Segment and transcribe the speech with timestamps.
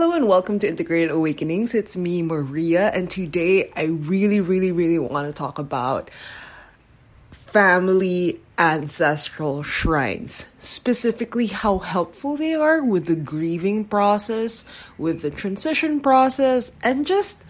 [0.00, 1.74] Hello and welcome to Integrated Awakenings.
[1.74, 6.10] It's me, Maria, and today I really, really, really want to talk about
[7.32, 14.64] family ancestral shrines, specifically how helpful they are with the grieving process,
[14.96, 17.42] with the transition process, and just,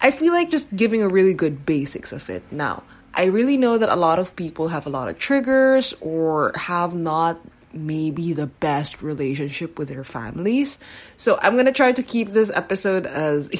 [0.00, 2.44] I feel like just giving a really good basics of it.
[2.52, 2.84] Now,
[3.14, 6.94] I really know that a lot of people have a lot of triggers or have
[6.94, 7.40] not
[7.72, 10.78] maybe the best relationship with their families.
[11.16, 13.50] So I'm gonna try to keep this episode as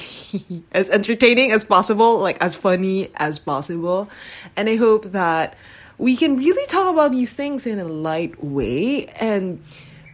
[0.72, 4.08] as entertaining as possible, like as funny as possible.
[4.56, 5.56] And I hope that
[5.98, 9.62] we can really talk about these things in a light way and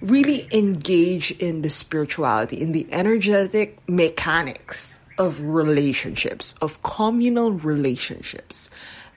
[0.01, 8.71] really engage in the spirituality, in the energetic mechanics of relationships, of communal relationships,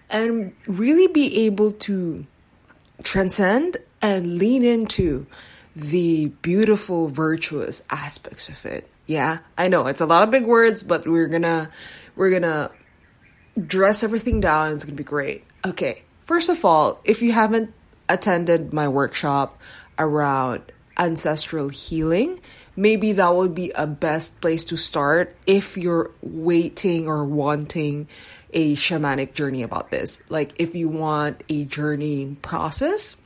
[0.10, 2.26] and really be able to
[3.04, 5.26] transcend and lean into
[5.76, 8.90] the beautiful, virtuous aspects of it.
[9.06, 11.70] Yeah, I know it's a lot of big words, but we're gonna
[12.16, 12.72] we're gonna
[13.66, 14.74] dress everything down.
[14.74, 15.46] It's gonna be great.
[15.66, 17.74] Okay, first of all, if you haven't
[18.10, 19.60] attended my workshop
[20.00, 20.64] around
[20.98, 22.42] ancestral healing,
[22.76, 28.08] maybe that would be a best place to start if you're waiting or wanting
[28.52, 30.22] a shamanic journey about this.
[30.30, 33.18] Like if you want a journey process,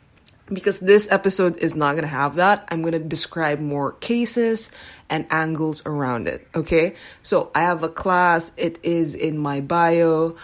[0.52, 2.68] because this episode is not going to have that.
[2.70, 4.72] I'm going to describe more cases
[5.10, 6.48] and angles around it.
[6.54, 6.96] Okay.
[7.24, 8.52] So I have a class.
[8.58, 10.36] It is in my bio.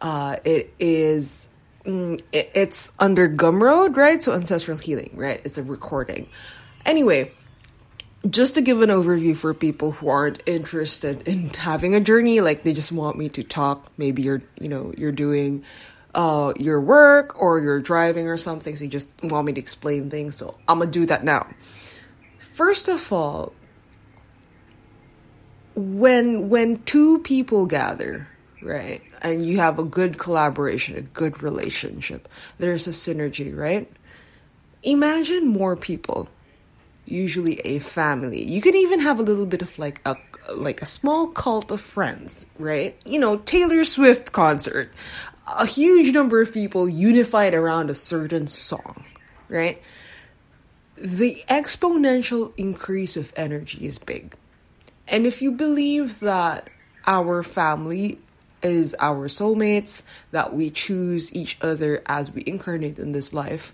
[0.00, 1.48] Uh, it is,
[1.84, 4.22] mm, it, it's under Gumroad, right?
[4.22, 5.40] So ancestral healing, right?
[5.44, 6.28] It's a recording.
[6.84, 7.32] Anyway,
[8.28, 12.62] just to give an overview for people who aren't interested in having a journey, like
[12.62, 13.90] they just want me to talk.
[13.96, 15.64] Maybe you're, you know, you're doing
[16.16, 20.10] uh, your work or you're driving or something, so you just want me to explain
[20.10, 20.34] things.
[20.34, 21.46] So I'm gonna do that now.
[22.38, 23.52] First of all,
[25.74, 28.28] when when two people gather,
[28.62, 32.28] right, and you have a good collaboration, a good relationship,
[32.58, 33.86] there's a synergy, right?
[34.82, 36.28] Imagine more people
[37.04, 38.42] usually a family.
[38.42, 40.16] You can even have a little bit of like a
[40.54, 42.96] like a small cult of friends, right?
[43.04, 44.90] You know, Taylor Swift concert
[45.46, 49.04] a huge number of people unified around a certain song,
[49.48, 49.80] right?
[50.96, 54.34] The exponential increase of energy is big.
[55.08, 56.68] And if you believe that
[57.06, 58.18] our family
[58.62, 60.02] is our soulmates,
[60.32, 63.72] that we choose each other as we incarnate in this life,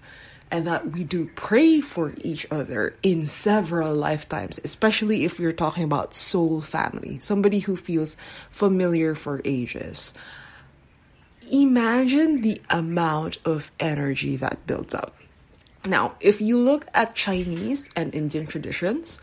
[0.50, 5.84] and that we do pray for each other in several lifetimes, especially if we're talking
[5.84, 8.16] about soul family, somebody who feels
[8.50, 10.12] familiar for ages
[11.50, 15.14] imagine the amount of energy that builds up.
[15.84, 19.20] Now, if you look at Chinese and Indian traditions,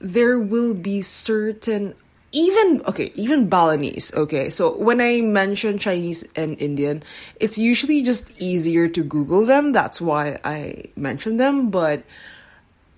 [0.00, 1.94] there will be certain
[2.34, 4.50] even okay, even Balinese, okay.
[4.50, 7.04] So when I mention Chinese and Indian,
[7.38, 9.72] it's usually just easier to Google them.
[9.72, 12.02] That's why I mention them, but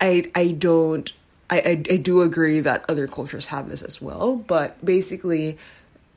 [0.01, 1.13] I I don't
[1.49, 5.59] I, I, I do agree that other cultures have this as well, but basically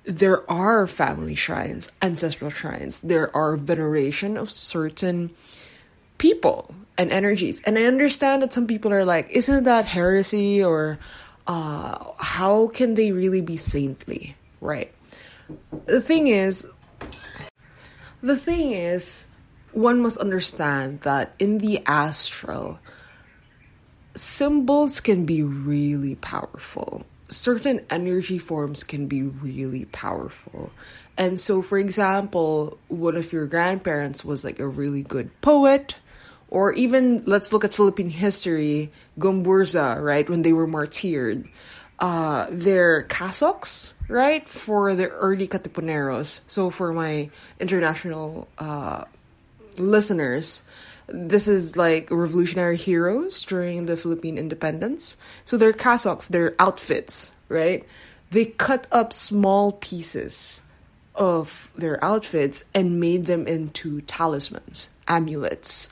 [0.09, 3.01] there are family shrines, ancestral shrines.
[3.01, 5.29] There are veneration of certain
[6.17, 7.61] people and energies.
[7.61, 10.97] And I understand that some people are like, isn't that heresy or
[11.45, 14.35] uh, how can they really be saintly?
[14.59, 14.91] Right.
[15.85, 16.67] The thing is,
[18.21, 19.27] the thing is,
[19.73, 22.79] one must understand that in the astral,
[24.15, 30.71] symbols can be really powerful certain energy forms can be really powerful.
[31.17, 35.97] And so, for example, one of your grandparents was like a really good poet,
[36.49, 41.47] or even let's look at Philippine history, Gomburza, right, when they were martyred.
[41.99, 46.39] Uh, their cassocks, right, for the early Katipuneros.
[46.47, 47.29] So, for my
[47.59, 49.03] international uh,
[49.77, 50.63] listeners,
[51.11, 55.17] this is like revolutionary heroes during the Philippine independence.
[55.45, 57.85] So their cassocks, their outfits, right?
[58.31, 60.61] They cut up small pieces
[61.15, 65.89] of their outfits and made them into talismans, amulets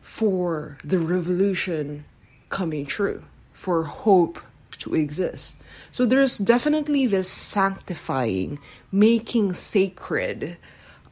[0.00, 2.04] for the revolution
[2.48, 4.40] coming true, for hope
[4.78, 5.56] to exist.
[5.92, 8.58] So there's definitely this sanctifying,
[8.92, 10.56] making sacred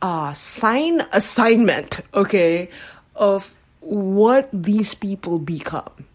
[0.00, 2.69] uh sign assignment, okay,
[3.19, 6.06] of what these people become.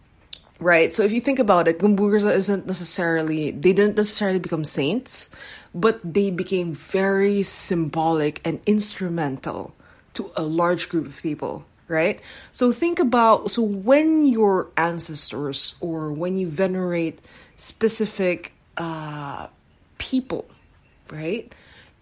[0.59, 0.93] Right?
[0.93, 5.29] So if you think about it, Gomburza isn't necessarily, they didn't necessarily become saints,
[5.75, 9.75] but they became very symbolic and instrumental
[10.13, 12.19] to a large group of people right?
[12.51, 17.19] So think about so when your ancestors or when you venerate
[17.55, 19.47] specific uh,
[19.97, 20.45] people,
[21.11, 21.51] right?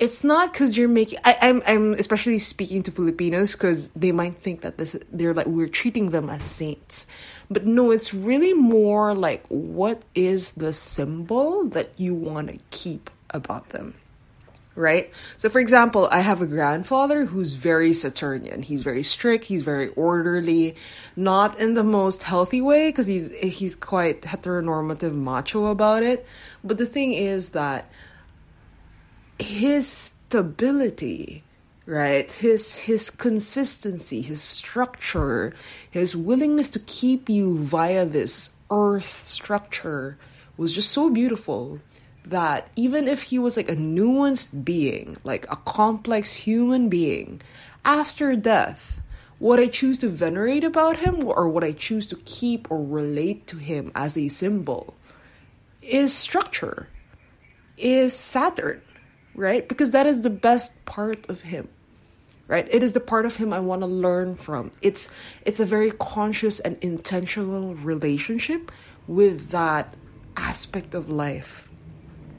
[0.01, 1.19] It's not because you're making.
[1.23, 5.45] I, I'm I'm especially speaking to Filipinos because they might think that this they're like
[5.45, 7.05] we're treating them as saints,
[7.51, 13.11] but no, it's really more like what is the symbol that you want to keep
[13.29, 13.93] about them
[14.73, 15.11] right?
[15.37, 18.63] So, for example, I have a grandfather who's very Saturnian.
[18.63, 19.45] He's very strict.
[19.45, 20.75] He's very orderly,
[21.15, 26.25] not in the most healthy way because he's he's quite heteronormative, macho about it.
[26.63, 27.91] But the thing is that
[29.41, 31.43] his stability,
[31.85, 32.31] right?
[32.31, 35.53] His his consistency, his structure,
[35.89, 40.17] his willingness to keep you via this earth structure
[40.57, 41.79] was just so beautiful
[42.25, 47.41] that even if he was like a nuanced being, like a complex human being,
[47.83, 48.99] after death,
[49.39, 53.47] what I choose to venerate about him or what I choose to keep or relate
[53.47, 54.93] to him as a symbol
[55.81, 56.87] is structure,
[57.75, 58.81] is Saturn,
[59.35, 59.67] right?
[59.67, 61.69] Because that is the best part of him.
[62.47, 62.67] Right?
[62.69, 64.71] It is the part of him I want to learn from.
[64.81, 65.09] It's
[65.45, 68.71] it's a very conscious and intentional relationship
[69.07, 69.95] with that
[70.35, 71.69] aspect of life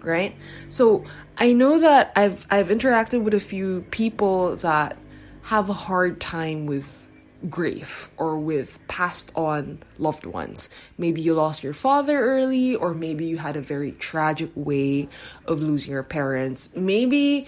[0.03, 0.35] right?
[0.69, 1.05] So
[1.39, 4.97] I know that I've I've interacted with a few people that
[5.43, 7.02] have a hard time with
[7.49, 10.69] grief or with passed on loved ones.
[10.99, 15.09] Maybe you lost your father early, or maybe you had a very tragic way
[15.47, 16.75] of losing your parents.
[16.77, 17.47] Maybe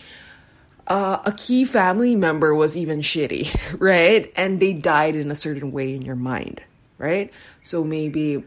[0.86, 4.32] uh, a key family member was even shitty, right?
[4.36, 6.62] And they died in a certain way in your mind,
[6.98, 7.32] right?
[7.62, 8.44] So maybe,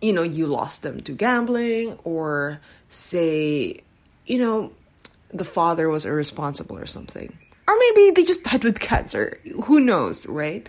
[0.00, 3.78] you know, you lost them to gambling or say,
[4.26, 4.72] you know,
[5.32, 7.36] the father was irresponsible or something.
[7.66, 9.38] Or maybe they just died with cancer.
[9.64, 10.68] Who knows, right?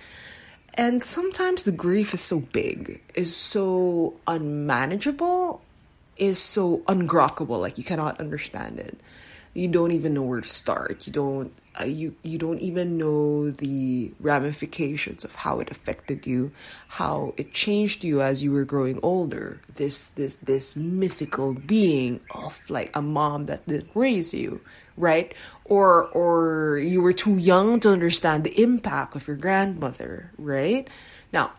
[0.76, 5.62] And sometimes the grief is so big, is so unmanageable,
[6.18, 9.00] is so ungrokkable, like you cannot understand it.
[9.54, 11.08] You don't even know where to start.
[11.08, 16.52] You don't uh, you you don't even know the ramifications of how it affected you,
[16.88, 19.62] how it changed you as you were growing older.
[19.76, 24.62] This this this mythical being of like a mom that didn't raise you,
[24.98, 25.34] right?
[25.66, 30.88] Or or you were too young to understand the impact of your grandmother, right?
[31.34, 31.52] Now,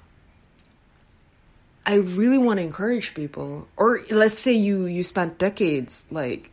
[1.84, 6.50] I really want to encourage people, or let's say you you spent decades like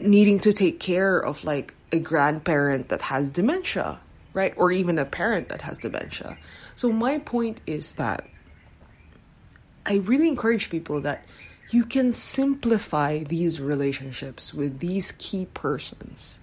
[0.00, 4.00] needing to take care of like a grandparent that has dementia,
[4.32, 4.52] right?
[4.56, 6.36] Or even a parent that has dementia.
[6.74, 8.26] So, my point is that
[9.86, 11.24] I really encourage people that
[11.74, 16.38] you can simplify these relationships with these key persons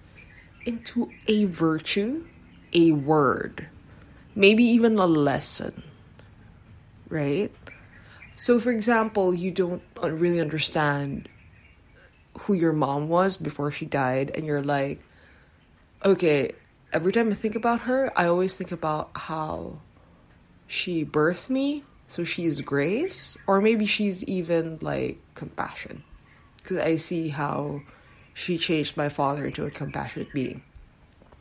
[0.66, 2.24] into a virtue,
[2.74, 3.66] a word,
[4.34, 5.82] maybe even a lesson,
[7.08, 7.50] right?
[8.36, 11.30] So, for example, you don't really understand
[12.40, 15.00] who your mom was before she died, and you're like,
[16.04, 16.52] okay,
[16.92, 19.78] every time I think about her, I always think about how
[20.66, 21.84] she birthed me.
[22.12, 26.04] So she's grace, or maybe she's even like compassion.
[26.58, 27.80] Because I see how
[28.34, 30.60] she changed my father into a compassionate being.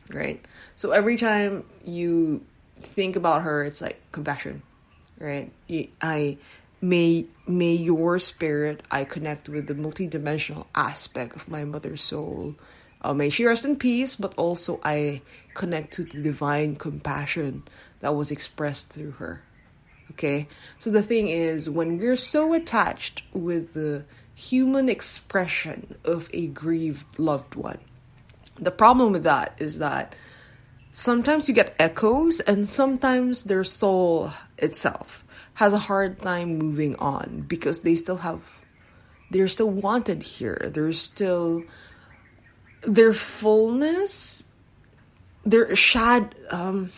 [0.08, 0.40] Right?
[0.78, 2.46] So every time you
[2.80, 4.62] think about her, it's like compassion.
[5.20, 5.52] Right?
[6.02, 6.38] I
[6.80, 12.56] may may your spirit I connect with the multidimensional aspect of my mother's soul
[13.02, 15.22] uh, may she rest in peace, but also I
[15.54, 17.64] connect to the divine compassion
[18.00, 19.42] that was expressed through her.
[20.12, 20.48] Okay?
[20.80, 27.20] So the thing is, when we're so attached with the human expression of a grieved
[27.20, 27.80] loved one,
[28.60, 30.16] the problem with that is that
[30.92, 35.24] sometimes you get echoes, and sometimes their soul itself
[35.56, 38.62] has a hard time moving on because they still have,
[39.32, 40.70] they're still wanted here.
[40.74, 41.64] They're still
[42.82, 44.46] their fullness,
[45.46, 46.36] their shad.
[46.50, 46.92] Um,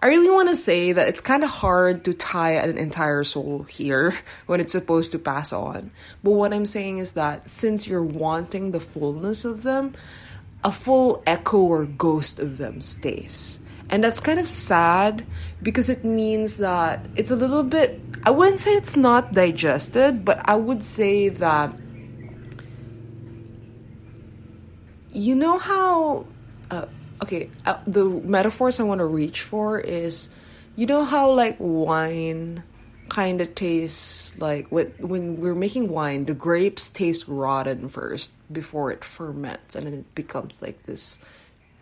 [0.00, 3.64] I really want to say that it's kind of hard to tie an entire soul
[3.64, 4.14] here
[4.46, 5.90] when it's supposed to pass on.
[6.22, 9.94] But what I'm saying is that since you're wanting the fullness of them,
[10.62, 13.58] a full echo or ghost of them stays.
[13.90, 15.26] And that's kind of sad
[15.62, 20.40] because it means that it's a little bit, I wouldn't say it's not digested, but
[20.44, 21.74] I would say that
[25.10, 26.26] you know how
[26.70, 26.86] uh,
[27.22, 30.28] okay uh, the metaphors i want to reach for is
[30.76, 32.62] you know how like wine
[33.08, 38.92] kind of tastes like when, when we're making wine the grapes taste rotten first before
[38.92, 41.18] it ferments and then it becomes like this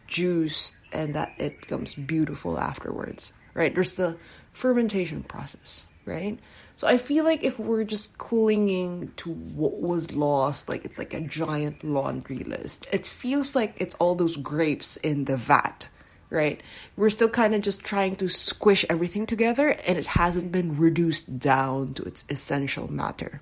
[0.06, 3.74] juice and that it becomes beautiful afterwards right?
[3.74, 4.16] There's the
[4.52, 6.38] fermentation process right
[6.76, 11.14] So I feel like if we're just clinging to what was lost, like it's like
[11.14, 15.88] a giant laundry list, it feels like it's all those grapes in the vat,
[16.28, 16.62] right?
[16.94, 21.38] We're still kind of just trying to squish everything together and it hasn't been reduced
[21.38, 23.40] down to its essential matter.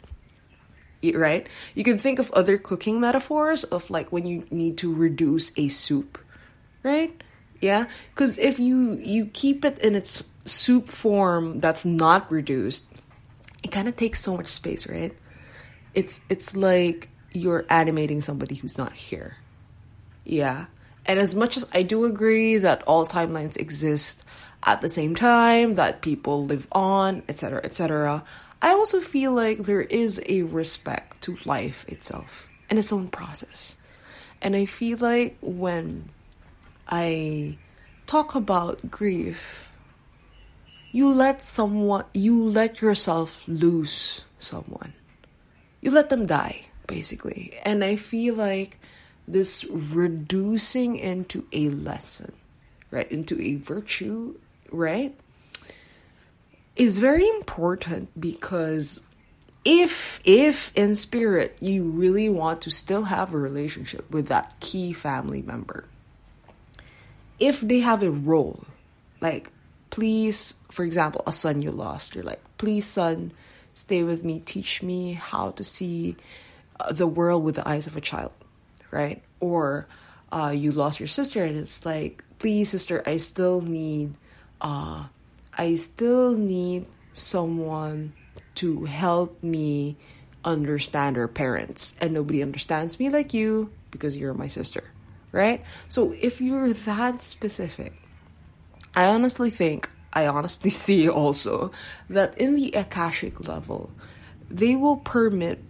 [1.02, 1.46] Right?
[1.74, 5.68] You can think of other cooking metaphors of like when you need to reduce a
[5.68, 6.18] soup,
[6.82, 7.20] right?
[7.60, 7.86] Yeah?
[8.14, 12.86] Because if you you keep it in its soup form that's not reduced,
[13.64, 15.16] it kind of takes so much space, right?
[15.94, 19.38] It's it's like you're animating somebody who's not here.
[20.24, 20.66] Yeah.
[21.06, 24.22] And as much as I do agree that all timelines exist
[24.62, 28.24] at the same time, that people live on, etc., etc.,
[28.62, 33.76] I also feel like there is a respect to life itself and its own process.
[34.40, 36.08] And I feel like when
[36.88, 37.58] I
[38.06, 39.68] talk about grief,
[40.94, 44.92] you let someone, you let yourself lose someone.
[45.80, 47.52] You let them die, basically.
[47.64, 48.78] And I feel like
[49.26, 52.32] this reducing into a lesson,
[52.92, 54.38] right, into a virtue,
[54.70, 55.18] right,
[56.76, 59.04] is very important because
[59.64, 64.92] if if in spirit you really want to still have a relationship with that key
[64.92, 65.86] family member
[67.40, 68.66] if they have a role
[69.22, 69.50] like
[69.94, 73.30] please, for example, a son you lost, you're like, please, son,
[73.74, 76.16] stay with me, teach me how to see
[76.80, 78.32] uh, the world with the eyes of a child,
[78.90, 79.22] right?
[79.38, 79.86] Or
[80.32, 84.14] uh, you lost your sister, and it's like, please, sister, I still need,
[84.60, 85.06] uh,
[85.56, 88.14] I still need someone
[88.56, 89.96] to help me
[90.44, 94.82] understand our parents, and nobody understands me like you because you're my sister,
[95.30, 95.62] right?
[95.88, 97.94] So if you're that specific,
[98.96, 101.72] I honestly think, I honestly see also,
[102.08, 103.90] that in the Akashic level,
[104.50, 105.62] they will permit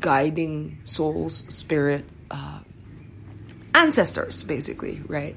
[0.00, 2.60] guiding souls, spirit, uh,
[3.74, 5.36] ancestors, basically, right?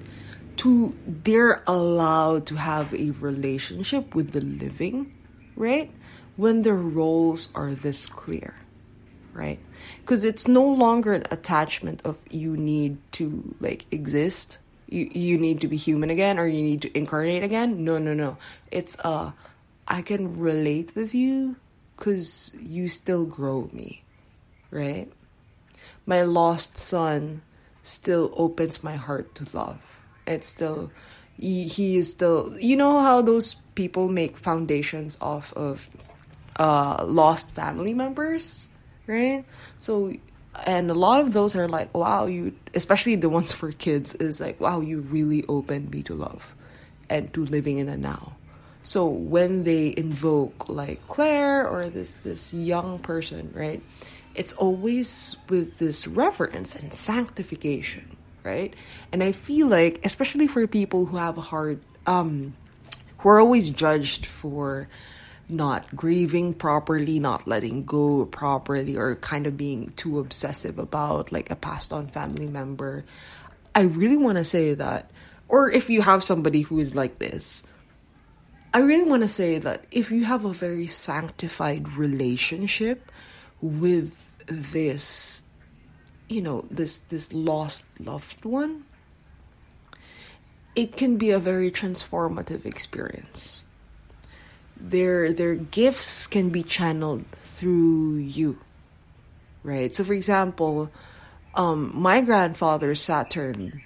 [0.58, 5.14] To they're allowed to have a relationship with the living,
[5.56, 5.92] right?
[6.38, 8.56] When their roles are this clear,
[9.34, 9.60] right?
[10.02, 15.62] Because it's no longer an attachment of you need to like exist you you need
[15.62, 17.84] to be human again or you need to incarnate again?
[17.84, 18.38] No no no.
[18.72, 19.32] It's uh
[19.88, 21.56] i can relate with you
[21.96, 24.02] because you still grow me
[24.72, 25.10] right?
[26.06, 27.42] My lost son
[27.82, 30.00] still opens my heart to love.
[30.28, 30.92] It's still
[31.40, 35.90] he, he is still you know how those people make foundations off of
[36.58, 38.68] uh lost family members
[39.08, 39.46] right?
[39.80, 40.14] So
[40.66, 44.40] and a lot of those are like wow you especially the ones for kids is
[44.40, 46.56] like wow you really opened me to love
[47.10, 48.34] and to living in a now.
[48.84, 53.82] So when they invoke like claire or this this young person right
[54.36, 58.76] it's always with this reverence and sanctification right?
[59.12, 62.54] And i feel like especially for people who have a hard um
[63.20, 64.88] who are always judged for
[65.50, 71.52] not grieving properly, not letting go properly, or kind of being too obsessive about like
[71.52, 73.06] a passed on family member.
[73.74, 75.12] I really want to say that,
[75.48, 77.66] or if you have somebody who is like this,
[78.74, 83.12] I really want to say that if you have a very sanctified relationship
[83.62, 84.12] with
[84.48, 85.44] this,
[86.28, 88.86] you know, this this lost loved one,
[90.76, 93.62] it can be a very transformative experience
[94.78, 98.60] their their gifts can be channeled through you
[99.64, 99.94] right?
[99.96, 100.92] So for example
[101.56, 103.82] um, my grandfather's saturn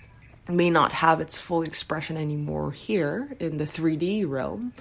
[0.48, 4.74] may not have its full expression anymore here in the 3d realm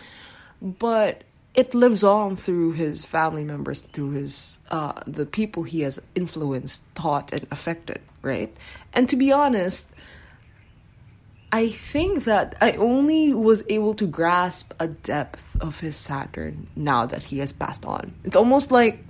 [0.60, 1.24] but
[1.54, 6.82] it lives on through his family members through his uh, the people he has influenced
[6.94, 8.54] taught and affected right?
[8.94, 9.92] And to be honest
[11.50, 17.06] I think that I only was able to grasp a depth of his Saturn now
[17.06, 18.14] that he has passed on.
[18.24, 19.02] It's almost like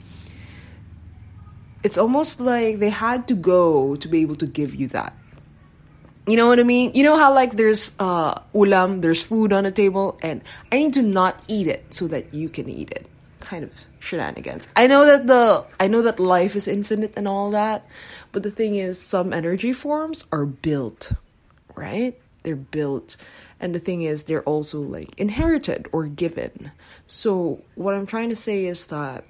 [1.82, 5.14] it's almost like they had to go to be able to give you that.
[6.28, 6.92] You know what I mean?
[6.94, 10.94] You know how like there's uh ulam, there's food on the table and I need
[10.94, 13.08] to not eat it so that you can eat it.
[13.40, 14.68] Kind of shenanigans.
[14.76, 17.84] I know that the I know that life is infinite and all that,
[18.30, 21.12] but the thing is some energy forms are built,
[21.74, 22.14] right?
[22.42, 23.16] They're built.
[23.60, 26.72] And the thing is they're also like inherited or given.
[27.06, 29.24] So what i'm trying to say is that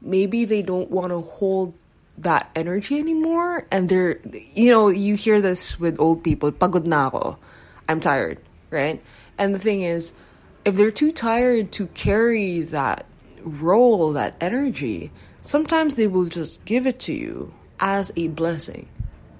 [0.00, 1.74] maybe they don't want to hold
[2.18, 3.66] that energy anymore.
[3.70, 4.20] And they're
[4.54, 6.52] you know you hear this with old people.
[6.52, 7.38] Pagod na ako.
[7.88, 8.40] I'm tired
[8.70, 9.02] right?
[9.38, 10.12] And the thing is
[10.64, 13.06] if they're too tired to carry that
[13.42, 18.88] role, that energy, sometimes they will just give it to you as a blessing,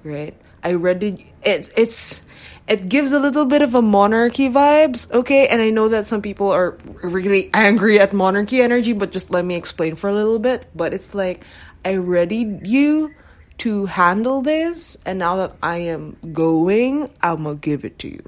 [0.05, 0.37] right?
[0.67, 1.21] I read it.
[1.45, 2.27] It's it's
[2.67, 5.47] it gives a little bit of a monarchy vibes, okay?
[5.47, 9.45] And I know that some people are really angry at monarchy energy, but just let
[9.45, 10.67] me explain for a little bit.
[10.75, 11.45] But it's like
[11.85, 13.15] I readied you
[13.59, 18.25] to handle this, and now that I am going, I'm gonna give it to you.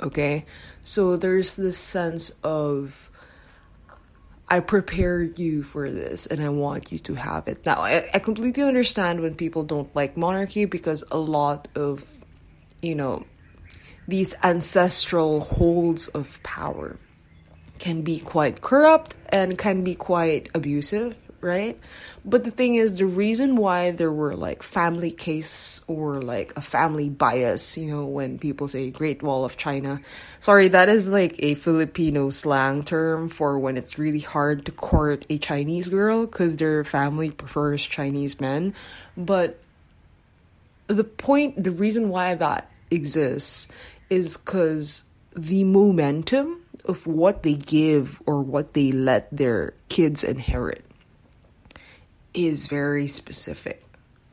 [0.00, 0.46] Okay?
[0.82, 3.07] So there's this sense of
[4.50, 7.66] I prepared you for this and I want you to have it.
[7.66, 12.06] Now, I, I completely understand when people don't like monarchy because a lot of,
[12.80, 13.26] you know,
[14.06, 16.98] these ancestral holds of power
[17.78, 21.78] can be quite corrupt and can be quite abusive right?
[22.24, 26.60] But the thing is, the reason why there were like family case or like a
[26.60, 30.00] family bias, you know, when people say Great Wall of China,
[30.40, 35.26] sorry, that is like a Filipino slang term for when it's really hard to court
[35.30, 38.74] a Chinese girl because their family prefers Chinese men.
[39.16, 39.60] But
[40.88, 43.68] the point, the reason why that exists
[44.10, 45.02] is because
[45.36, 50.87] the momentum of what they give or what they let their kids inherit
[52.38, 53.82] is very specific,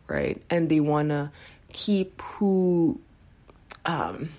[0.07, 0.41] right?
[0.49, 1.31] And they want to
[1.73, 3.01] keep who
[3.85, 4.29] um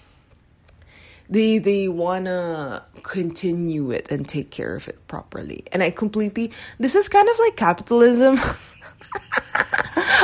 [1.29, 5.65] they they want to continue it and take care of it properly.
[5.73, 8.39] And I completely this is kind of like capitalism.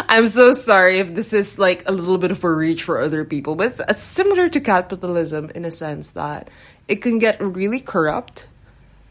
[0.09, 3.25] I'm so sorry if this is like a little bit of a reach for other
[3.25, 6.49] people, but it's similar to capitalism in a sense that
[6.87, 8.47] it can get really corrupt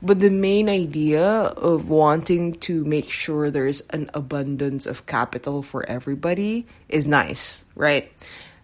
[0.02, 5.88] but the main idea of wanting to make sure there's an abundance of capital for
[5.88, 8.12] everybody is nice, right?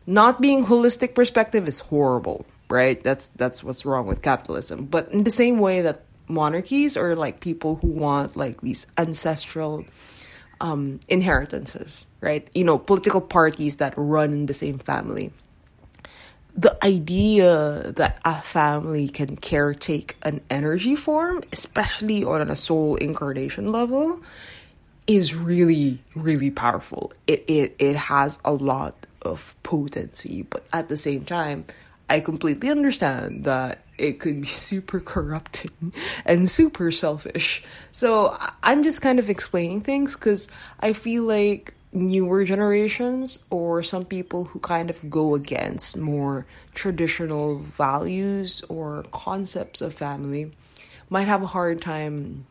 [0.06, 3.02] Not being holistic perspective is horrible, right?
[3.04, 4.86] That's that's what's wrong with capitalism.
[4.86, 9.86] But in the same way that monarchies or like people who want like these ancestral
[10.60, 12.50] um, inheritances, right?
[12.54, 15.32] You know, political parties that run in the same family
[16.58, 23.72] the idea that a family can caretake an energy form, especially on a soul incarnation
[23.72, 24.20] level,
[25.06, 27.14] is really, really powerful.
[27.28, 31.66] It, it, it has a lot of potency, but at the same time,
[32.10, 35.94] I completely understand that it could be super corrupting
[36.26, 37.64] and super selfish.
[37.92, 40.48] So I'm just kind of explaining things because
[40.80, 47.58] I feel like newer generations or some people who kind of go against more traditional
[47.60, 50.52] values or concepts of family
[51.10, 52.46] might have a hard time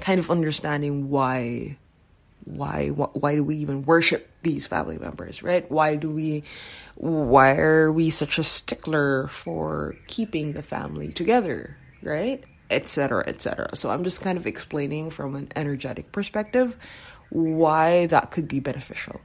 [0.00, 1.76] kind of understanding why
[2.44, 5.70] why why do we even worship these family members right?
[5.70, 6.44] Why do we
[6.96, 12.44] why are we such a stickler for keeping the family together right?
[12.70, 16.78] Etc etc so i'm just kind of explaining from an energetic perspective
[17.30, 19.20] why that could be beneficial.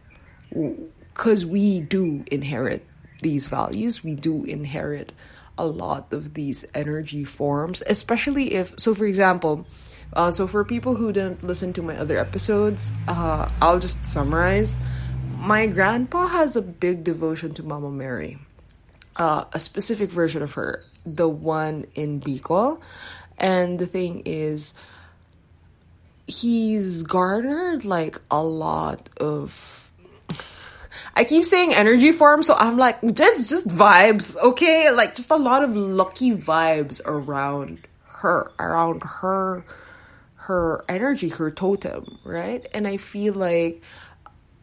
[1.13, 2.85] Because we do inherit
[3.21, 5.11] these values, we do inherit
[5.57, 9.67] a lot of these energy forms, especially if, so for example,
[10.13, 14.79] uh, so for people who didn't listen to my other episodes, uh, I'll just summarize.
[15.37, 18.39] My grandpa has a big devotion to Mama Mary,
[19.17, 22.79] uh, a specific version of her, the one in Bicol.
[23.37, 24.73] And the thing is,
[26.29, 29.75] he's garnered like a lot of
[31.15, 34.91] I keep saying energy for him, so I'm like, just just vibes, okay?
[34.91, 39.65] Like just a lot of lucky vibes around her, around her
[40.35, 42.67] her energy, her totem, right?
[42.73, 43.81] And I feel like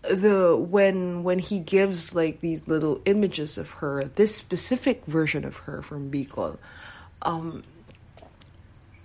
[0.02, 5.58] the when when he gives like these little images of her, this specific version of
[5.58, 6.58] her from Bicol,
[7.22, 7.64] um,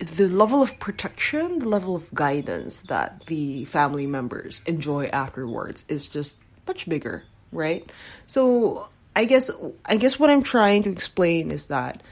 [0.02, 6.08] the level of protection, the level of guidance that the family members enjoy afterwards is
[6.08, 7.90] just much bigger, right?
[8.26, 9.50] So I guess
[9.84, 12.02] I guess what I'm trying to explain is that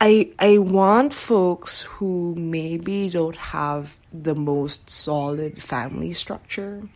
[0.00, 6.88] I I want folks who maybe don't have the most solid family structure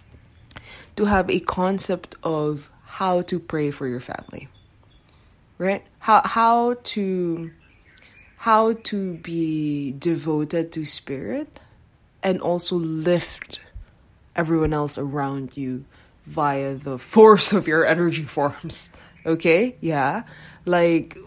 [0.96, 4.48] to have a concept of how to pray for your family.
[5.58, 5.84] Right?
[5.98, 7.50] How how to
[8.40, 11.60] how to be devoted to spirit
[12.22, 13.60] and also lift
[14.34, 15.84] everyone else around you
[16.24, 18.90] via the force of your energy forms.
[19.26, 19.76] Okay?
[19.82, 20.22] Yeah.
[20.64, 21.18] Like,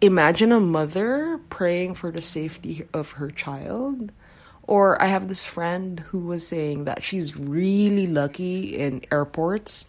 [0.00, 4.12] imagine a mother praying for the safety of her child.
[4.62, 9.88] Or I have this friend who was saying that she's really lucky in airports.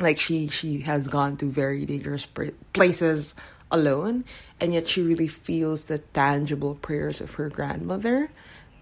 [0.00, 2.26] Like she she has gone to very dangerous
[2.72, 3.36] places
[3.70, 4.24] alone,
[4.60, 8.30] and yet she really feels the tangible prayers of her grandmother,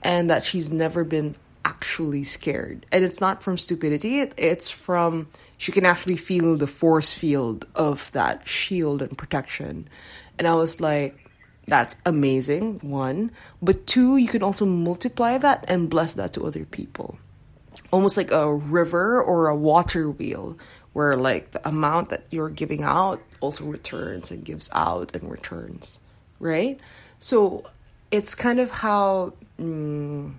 [0.02, 2.86] and that she's never been actually scared.
[2.90, 7.66] And it's not from stupidity, it, it's from she can actually feel the force field
[7.74, 9.88] of that shield and protection.
[10.38, 11.28] And I was like,
[11.66, 13.30] that's amazing, one.
[13.60, 17.18] But two, you can also multiply that and bless that to other people.
[17.90, 20.56] Almost like a river or a water wheel,
[20.94, 26.00] where like the amount that you're giving out also returns and gives out and returns,
[26.40, 26.78] right?
[27.18, 27.64] So
[28.10, 29.34] it's kind of how.
[29.60, 30.34] Mm,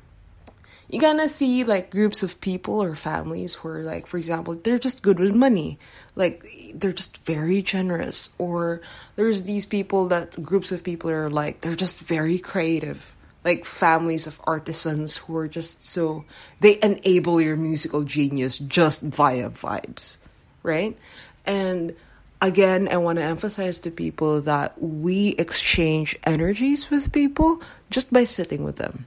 [0.89, 4.79] you gonna see like groups of people or families who are like for example they're
[4.79, 5.77] just good with money
[6.15, 8.81] like they're just very generous or
[9.15, 14.27] there's these people that groups of people are like they're just very creative like families
[14.27, 16.25] of artisans who are just so
[16.59, 20.17] they enable your musical genius just via vibes
[20.63, 20.97] right
[21.45, 21.95] and
[22.41, 28.23] again i want to emphasize to people that we exchange energies with people just by
[28.23, 29.06] sitting with them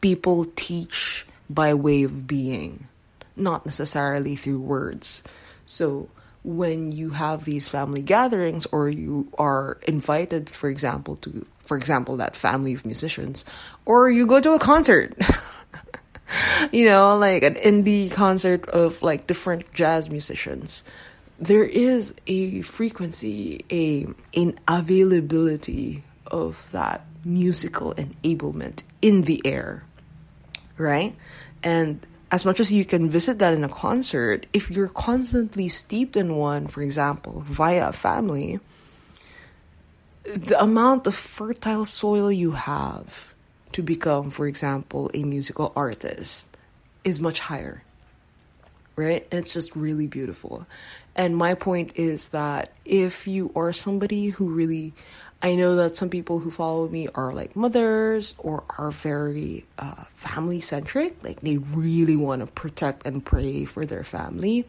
[0.00, 2.88] people teach by way of being,
[3.36, 5.22] not necessarily through words.
[5.66, 6.08] So
[6.44, 12.16] when you have these family gatherings or you are invited for example to for example
[12.16, 13.44] that family of musicians
[13.84, 15.14] or you go to a concert
[16.72, 20.82] you know like an indie concert of like different jazz musicians
[21.42, 24.06] there is a frequency a
[24.38, 29.84] an availability of that musical enablement in the air
[30.82, 31.14] right?
[31.62, 36.16] And as much as you can visit that in a concert, if you're constantly steeped
[36.16, 38.60] in one, for example, via a family,
[40.24, 43.32] the amount of fertile soil you have
[43.72, 46.46] to become, for example, a musical artist
[47.04, 47.82] is much higher.
[48.94, 49.26] Right?
[49.32, 50.66] It's just really beautiful.
[51.14, 54.94] And my point is that if you are somebody who really
[55.44, 60.04] I know that some people who follow me are like mothers or are very uh,
[60.14, 61.16] family centric.
[61.24, 64.66] Like they really want to protect and pray for their family.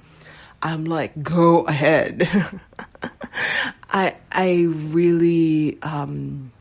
[0.63, 2.27] I'm like, go ahead.
[3.91, 6.51] I I really um,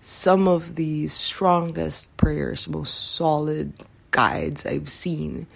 [0.00, 3.72] some of the strongest prayers, most solid
[4.10, 5.46] guides I've seen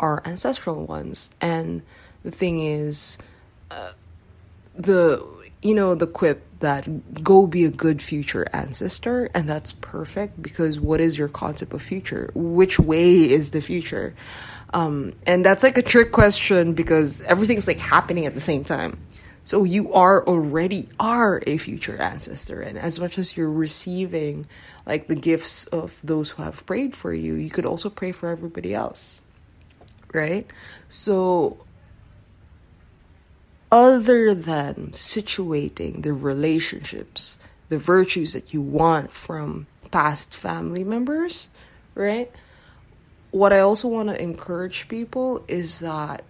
[0.00, 1.30] are ancestral ones.
[1.40, 1.82] And
[2.22, 3.18] the thing is,
[3.70, 3.92] uh,
[4.74, 5.24] the
[5.62, 10.80] you know the quip that go be a good future ancestor and that's perfect because
[10.80, 12.30] what is your concept of future?
[12.34, 14.14] Which way is the future?
[14.74, 18.98] Um, and that's like a trick question because everything's like happening at the same time.
[19.44, 24.46] So you are already are a future ancestor and as much as you're receiving
[24.84, 28.28] like the gifts of those who have prayed for you you could also pray for
[28.28, 29.22] everybody else
[30.12, 30.46] right?
[30.88, 31.58] So
[33.70, 41.48] other than situating the relationships, the virtues that you want from past family members,
[41.94, 42.30] right?
[43.30, 46.24] What I also want to encourage people is that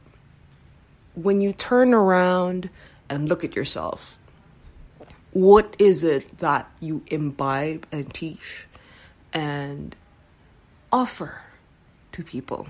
[1.14, 2.70] when you turn around
[3.08, 4.18] and look at yourself,
[5.32, 8.66] what is it that you imbibe and teach
[9.32, 9.94] and
[10.92, 11.42] offer
[12.12, 12.66] to people?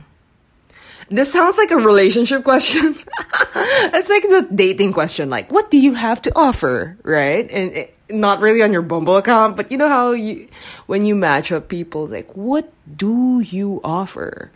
[1.08, 2.94] This sounds like a relationship question.
[3.54, 7.48] it's like the dating question, like, what do you have to offer, right?
[7.50, 10.48] And it, not really on your Bumble account, but you know how you,
[10.87, 14.50] when you match up people, like, what do you offer?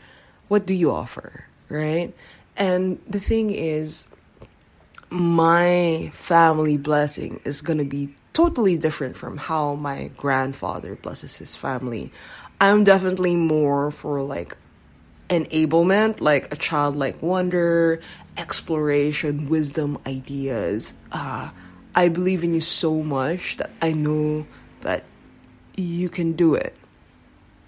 [0.49, 2.15] What do you offer, right?
[2.57, 4.09] And the thing is,
[5.11, 12.11] my family blessing is gonna be totally different from how my grandfather blesses his family.
[12.61, 14.57] I'm definitely more for like
[15.33, 18.01] enablement, like a childlike wonder,
[18.37, 20.95] exploration, wisdom, ideas.
[21.11, 21.51] Uh,
[21.95, 24.47] I believe in you so much that I know
[24.83, 25.05] that
[25.75, 26.77] you can do it.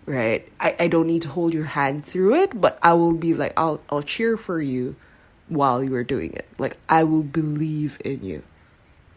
[0.06, 0.46] Right?
[0.60, 3.54] I, I don't need to hold your hand through it, but I will be like
[3.56, 4.96] I'll I'll cheer for you
[5.48, 6.46] while you are doing it.
[6.58, 8.42] Like I will believe in you.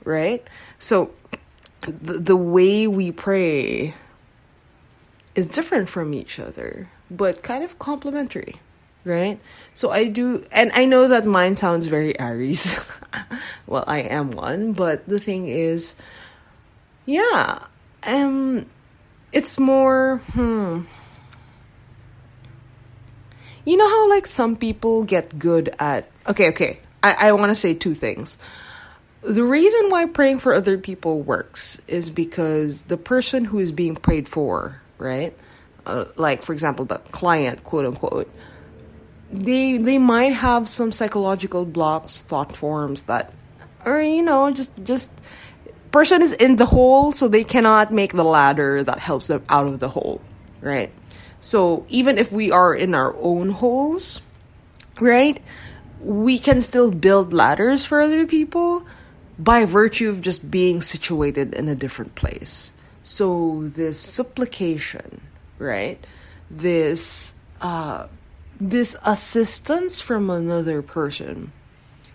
[0.06, 0.48] Right?
[0.80, 1.12] So
[1.82, 3.96] the the way we pray
[5.36, 8.56] is different from each other but kind of complementary,
[9.04, 9.40] right?
[9.76, 12.80] So I do, and I know that mine sounds very Aries.
[13.68, 15.96] well, I am one, but the thing is,
[17.06, 17.60] yeah,
[18.04, 18.66] um,
[19.32, 20.82] it's more, hmm.
[23.66, 27.56] You know how, like, some people get good at, okay, okay, I, I want to
[27.56, 28.38] say two things.
[29.22, 33.96] The reason why praying for other people works is because the person who is being
[33.96, 35.38] prayed for, right?
[35.88, 38.30] Uh, like for example the client quote unquote
[39.32, 43.34] they they might have some psychological blocks thought forms that
[43.86, 45.20] are you know just just
[45.92, 49.68] person is in the hole, so they cannot make the ladder that helps them out
[49.68, 50.22] of the hole,
[50.62, 50.92] right?
[51.40, 54.22] So even if we are in our own holes,
[55.00, 55.42] right,
[56.00, 58.86] we can still build ladders for other people
[59.40, 62.72] by virtue of just being situated in a different place.
[63.04, 65.22] So this supplication,
[65.60, 66.04] right?
[66.50, 68.08] This uh,
[68.60, 71.52] this assistance from another person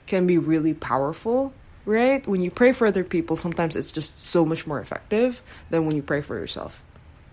[0.06, 1.52] can be really powerful,
[1.84, 2.26] right?
[2.26, 5.96] When you pray for other people, sometimes it's just so much more effective than when
[5.96, 6.82] you pray for yourself.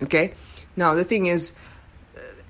[0.02, 0.34] Okay?
[0.76, 1.54] Now, the thing is,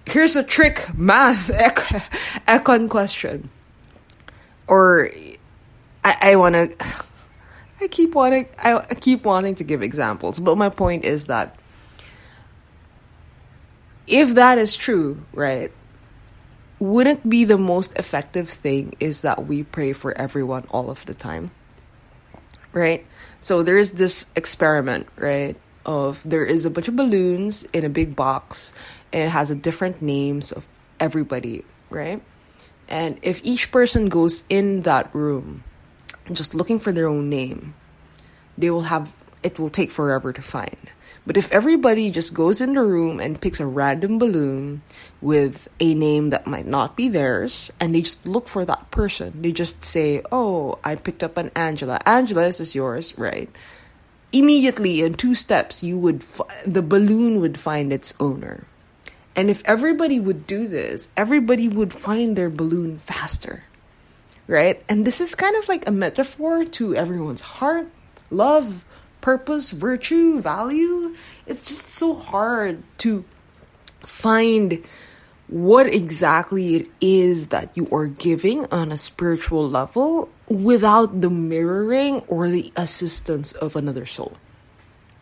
[0.06, 1.48] here's a trick math
[2.48, 3.50] econ question.
[4.68, 5.10] Or
[6.04, 6.76] I, I want to
[7.82, 11.58] I keep wanting I keep wanting to give examples, but my point is that
[14.10, 15.72] if that is true, right?
[16.80, 21.14] Wouldn't be the most effective thing is that we pray for everyone all of the
[21.14, 21.52] time.
[22.74, 23.06] Right?
[23.40, 25.56] So there is this experiment, right?
[25.86, 28.74] Of there is a bunch of balloons in a big box
[29.12, 30.68] and it has a different names of
[31.00, 32.22] everybody, right?
[32.88, 35.64] And if each person goes in that room
[36.32, 37.74] just looking for their own name,
[38.58, 40.78] they will have it will take forever to find.
[41.30, 44.82] But if everybody just goes in the room and picks a random balloon
[45.22, 49.44] with a name that might not be theirs, and they just look for that person,
[49.44, 52.00] they just say, Oh, I picked up an Angela.
[52.04, 53.48] Angela, is yours, right?
[54.34, 58.66] Immediately, in two steps, you would f- the balloon would find its owner.
[59.36, 63.66] And if everybody would do this, everybody would find their balloon faster
[64.48, 64.82] right?
[64.90, 67.88] And this is kind of like a metaphor to everyone's heart,
[68.32, 68.84] love,
[69.22, 71.16] purpose, virtue, value.
[71.46, 73.26] It's just so hard to
[74.02, 74.84] find
[75.48, 82.20] what exactly it is that you are giving on a spiritual level without the mirroring
[82.28, 84.38] or the assistance of another soul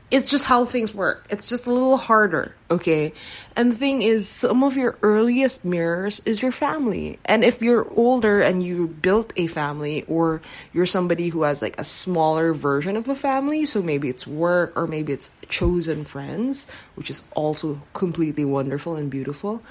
[0.09, 1.25] it's just how things work.
[1.29, 3.11] It's just a little harder, okay?
[3.57, 7.19] And the thing is, some of your earliest mirrors is your family.
[7.25, 10.41] And if you're older and you built a family, or
[10.71, 14.71] you're somebody who has like a smaller version of a family, so maybe it's work
[14.77, 19.61] or maybe it's chosen friends, which is also completely wonderful and beautiful.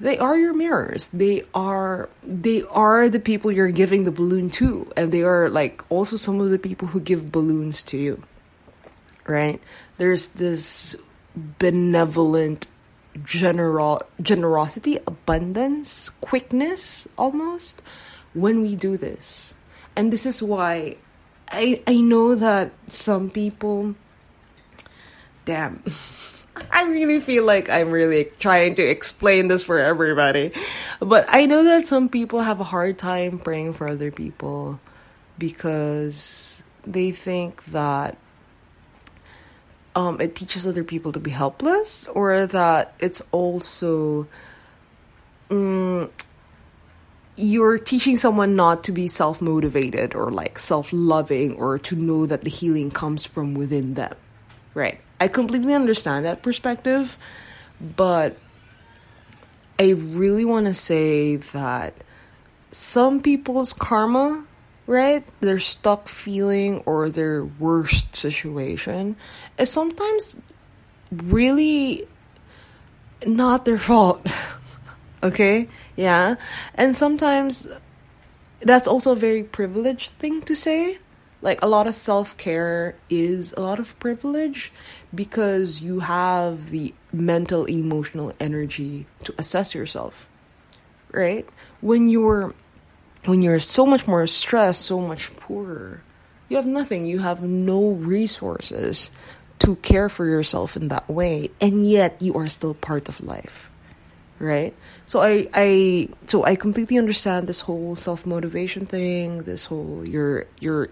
[0.00, 1.08] They are your mirrors.
[1.08, 5.82] They are they are the people you're giving the balloon to, and they are like
[5.90, 8.22] also some of the people who give balloons to you
[9.28, 9.62] right?
[9.98, 10.96] There's this
[11.36, 12.66] benevolent
[13.24, 17.82] general generosity, abundance, quickness almost
[18.34, 19.54] when we do this.
[19.96, 20.96] And this is why
[21.50, 23.94] I I know that some people
[25.44, 25.82] damn
[26.72, 30.52] I really feel like I'm really trying to explain this for everybody.
[30.98, 34.80] But I know that some people have a hard time praying for other people
[35.38, 38.18] because they think that
[39.98, 44.28] um, it teaches other people to be helpless, or that it's also
[45.50, 46.08] um,
[47.34, 52.26] you're teaching someone not to be self motivated or like self loving or to know
[52.26, 54.14] that the healing comes from within them.
[54.72, 55.00] Right.
[55.20, 57.18] I completely understand that perspective,
[57.80, 58.36] but
[59.80, 61.94] I really want to say that
[62.70, 64.44] some people's karma
[64.88, 65.22] right?
[65.40, 69.16] Their stuck feeling or their worst situation
[69.58, 70.34] is sometimes
[71.12, 72.08] really
[73.24, 74.26] not their fault.
[75.22, 75.68] okay?
[75.94, 76.36] Yeah.
[76.74, 77.68] And sometimes
[78.60, 80.98] that's also a very privileged thing to say.
[81.42, 84.72] Like a lot of self care is a lot of privilege
[85.14, 90.28] because you have the mental, emotional energy to assess yourself,
[91.12, 91.46] right?
[91.80, 92.54] When you're
[93.24, 96.02] when you're so much more stressed, so much poorer,
[96.48, 97.04] you have nothing.
[97.04, 99.10] You have no resources
[99.60, 103.70] to care for yourself in that way, and yet you are still part of life,
[104.38, 104.74] right?
[105.06, 109.42] So I, I, so I completely understand this whole self motivation thing.
[109.42, 110.88] This whole you're you're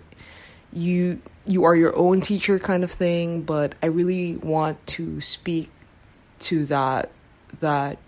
[0.72, 3.42] you you are your own teacher kind of thing.
[3.42, 5.70] But I really want to speak
[6.40, 7.10] to that
[7.60, 7.98] that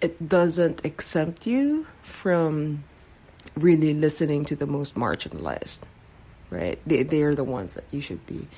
[0.00, 2.84] it doesn't exempt you from
[3.56, 5.80] really listening to the most marginalized,
[6.50, 6.78] right?
[6.86, 8.48] They they are the ones that you should be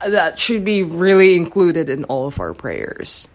[0.00, 3.28] that should be really included in all of our prayers.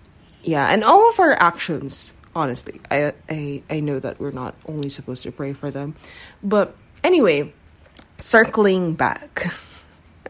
[0.44, 2.82] Yeah, and all of our actions, honestly.
[2.92, 5.96] I I I know that we're not only supposed to pray for them.
[6.44, 7.54] But anyway,
[8.18, 9.48] circling back.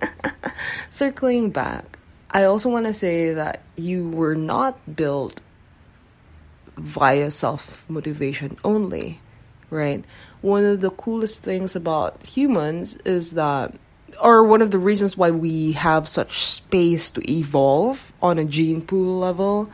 [0.90, 1.98] circling back.
[2.30, 5.42] I also want to say that you were not built
[6.78, 9.20] via self motivation only,
[9.70, 10.04] right?
[10.42, 13.74] One of the coolest things about humans is that
[14.22, 18.82] or one of the reasons why we have such space to evolve on a gene
[18.82, 19.70] pool level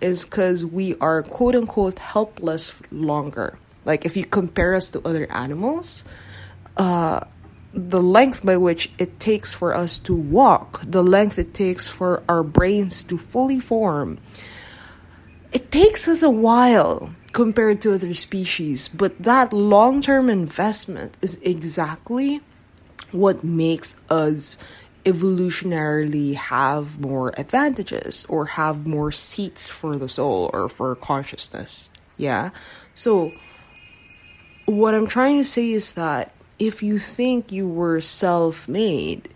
[0.00, 3.58] is because we are quote unquote helpless longer.
[3.84, 6.04] Like if you compare us to other animals,
[6.76, 7.24] uh,
[7.74, 12.22] the length by which it takes for us to walk, the length it takes for
[12.28, 14.18] our brains to fully form,
[15.52, 18.88] it takes us a while compared to other species.
[18.88, 22.40] But that long term investment is exactly
[23.12, 24.58] what makes us
[25.04, 31.88] evolutionarily have more advantages or have more seats for the soul or for consciousness.
[32.16, 32.50] Yeah.
[32.94, 33.32] So,
[34.66, 39.30] what I'm trying to say is that if you think you were self made,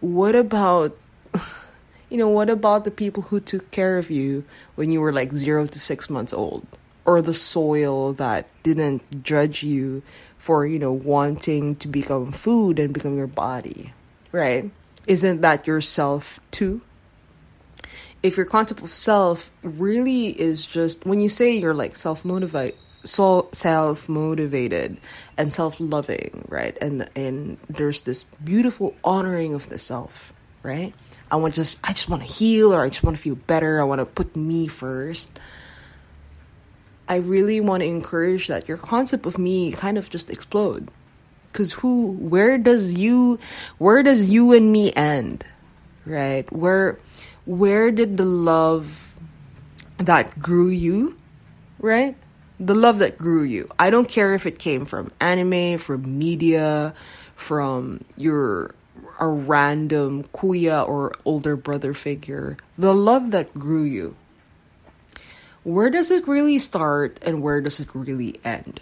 [0.00, 0.96] what about,
[2.08, 4.44] you know, what about the people who took care of you
[4.76, 6.66] when you were like zero to six months old?
[7.04, 10.02] Or the soil that didn't judge you
[10.38, 13.92] for, you know, wanting to become food and become your body,
[14.30, 14.70] right?
[15.06, 16.80] Isn't that yourself too?
[18.22, 22.76] If your concept of self really is just when you say you're like self motivate
[23.04, 24.98] so self motivated
[25.36, 26.76] and self loving, right?
[26.80, 30.94] And and there's this beautiful honoring of the self, right?
[31.30, 33.80] I want just I just want to heal or I just want to feel better.
[33.80, 35.30] I want to put me first.
[37.12, 40.90] I really want to encourage that your concept of me kind of just explode.
[41.52, 43.38] Cuz who where does you
[43.76, 45.44] where does you and me end?
[46.06, 46.50] Right?
[46.50, 46.98] Where
[47.44, 49.14] where did the love
[49.98, 51.16] that grew you,
[51.78, 52.16] right?
[52.66, 53.68] the love that grew you.
[53.78, 56.94] I don't care if it came from anime, from media,
[57.34, 58.74] from your
[59.18, 62.56] a random kuya or older brother figure.
[62.78, 64.16] The love that grew you.
[65.64, 68.80] Where does it really start and where does it really end?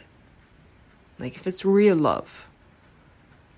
[1.19, 2.49] Like if it's real love,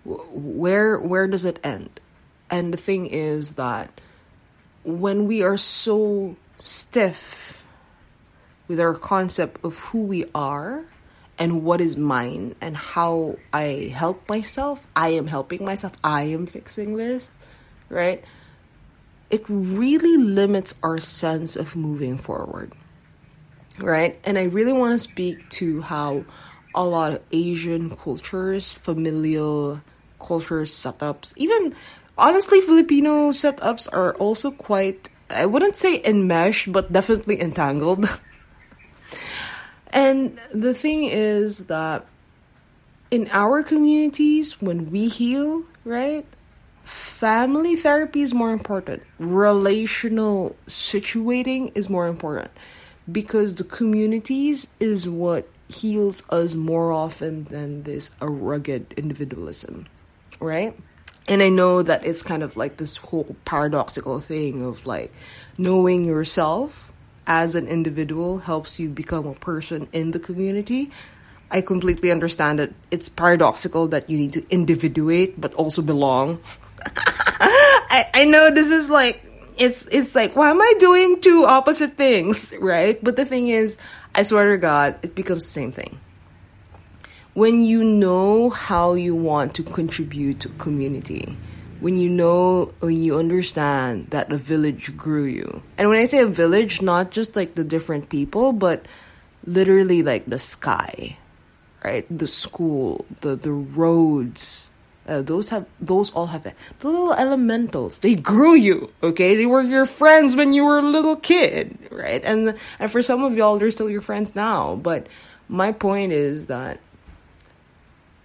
[0.05, 2.01] where where does it end?
[2.51, 4.01] And the thing is that
[4.83, 7.65] when we are so stiff
[8.69, 10.85] with our concept of who we are
[11.39, 14.87] and what is mine and how I help myself.
[14.95, 15.93] I am helping myself.
[16.05, 17.31] I am fixing this,
[17.89, 18.23] right?
[19.31, 22.73] It really limits our sense of moving forward,
[23.83, 24.19] right?
[24.25, 26.25] And I really want to speak to how
[26.75, 29.83] a lot of Asian cultures, familial
[30.19, 31.75] culture setups, even
[32.17, 38.07] honestly, Filipino setups are also quite, I wouldn't say enmeshed, but definitely entangled.
[39.95, 42.07] And the thing is that
[43.11, 46.25] in our communities, when we heal, right,
[46.83, 49.03] family therapy is more important.
[49.19, 52.51] Relational situating is more important
[53.11, 59.87] because the communities is what heals us more often than this a rugged individualism,
[60.39, 60.77] right?
[61.29, 65.13] And I know that it's kind of like this whole paradoxical thing of like
[65.57, 66.93] knowing yourself
[67.27, 70.91] as an individual helps you become a person in the community.
[71.51, 76.41] I completely understand that it's paradoxical that you need to individuate but also belong.
[76.97, 79.23] I, I know this is like
[79.57, 83.03] it's it's like why am I doing two opposite things, right?
[83.03, 83.79] But the thing is,
[84.15, 86.01] I swear to God, it becomes the same thing.
[87.35, 91.37] When you know how you want to contribute to community,
[91.83, 96.21] when you know when you understand that the village grew you and when i say
[96.21, 98.87] a village not just like the different people but
[99.45, 101.19] literally like the sky
[101.83, 104.71] right the school the the roads
[105.07, 109.37] uh, those have those all have the little elementals they grew you okay?
[109.37, 112.23] They were your friends when you were a little kid right?
[112.25, 114.77] And and for some of y'all they're still your friends now.
[114.77, 115.07] But
[115.49, 116.81] my point is that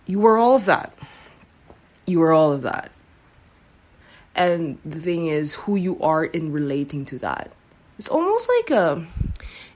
[0.06, 0.94] you were all of that.
[2.06, 2.92] You were all of that.
[4.36, 7.52] And the thing is who you are in relating to that.
[7.98, 9.06] It's almost like a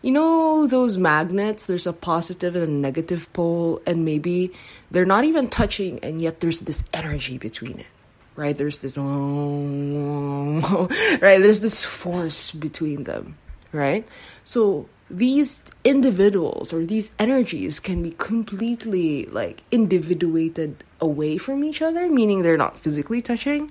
[0.02, 1.66] you know those magnets?
[1.66, 4.52] There's a positive and a negative pole and maybe
[4.90, 7.88] they're not even touching and yet there's this energy between it
[8.36, 8.58] right?
[8.58, 10.88] There's this oh,
[11.22, 11.40] right?
[11.42, 13.38] There's this force between them
[13.72, 14.08] right?
[14.44, 22.10] So these individuals or these energies can be completely like individuated away from each other
[22.10, 23.70] meaning they're not physically touching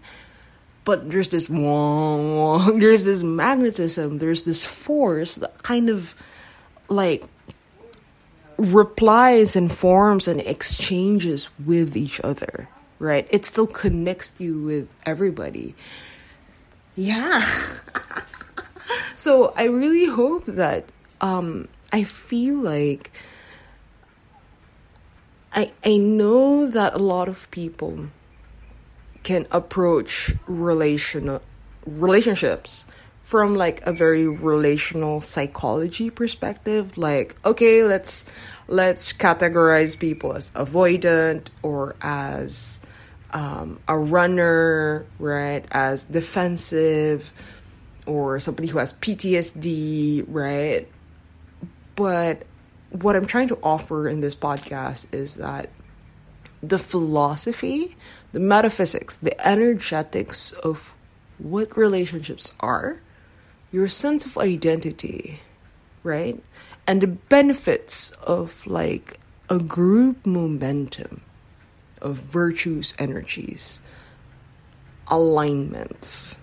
[0.90, 6.16] but there's this there's this magnetism, there's this force that kind of
[6.88, 7.22] like
[8.56, 12.68] replies and forms and exchanges with each other,
[12.98, 13.24] right?
[13.30, 15.76] It still connects you with everybody.
[16.96, 17.48] Yeah.
[19.14, 20.86] so I really hope that
[21.20, 23.12] um I feel like
[25.52, 28.08] I I know that a lot of people
[29.22, 31.42] can approach relational
[31.86, 32.84] relationships
[33.22, 36.96] from like a very relational psychology perspective.
[36.98, 38.24] Like okay let's
[38.68, 42.80] let's categorize people as avoidant or as
[43.32, 47.32] um, a runner right as defensive
[48.06, 50.88] or somebody who has ptsd right?
[51.94, 52.42] But
[52.90, 55.70] what i'm trying to offer in this podcast is that
[56.62, 57.96] the philosophy
[58.32, 60.92] the metaphysics the energetics of
[61.38, 63.00] what relationships are
[63.72, 65.40] your sense of identity,
[66.02, 66.42] right?
[66.86, 71.22] And the benefits of like a group momentum
[72.00, 73.80] of virtues, energies,
[75.08, 76.38] alignments,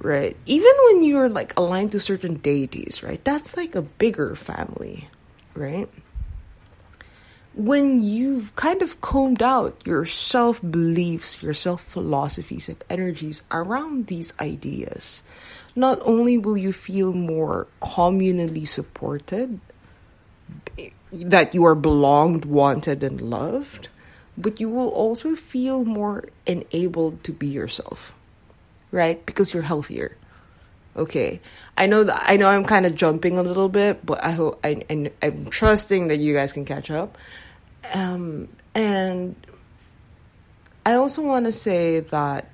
[0.00, 0.36] right?
[0.46, 3.22] Even when you're like aligned to certain deities, right?
[3.24, 5.08] That's like a bigger family,
[5.54, 5.88] right?
[7.58, 14.06] When you've kind of combed out your self beliefs, your self philosophies, and energies around
[14.06, 15.24] these ideas,
[15.74, 19.58] not only will you feel more communally supported,
[21.10, 23.88] that you are belonged, wanted, and loved,
[24.36, 28.14] but you will also feel more enabled to be yourself,
[28.92, 29.24] right?
[29.26, 30.16] Because you're healthier.
[30.96, 31.40] Okay,
[31.76, 34.60] I know that I know I'm kind of jumping a little bit, but I hope
[34.64, 37.18] I, I I'm trusting that you guys can catch up.
[37.94, 39.34] Um, and
[40.84, 42.50] I also want to say that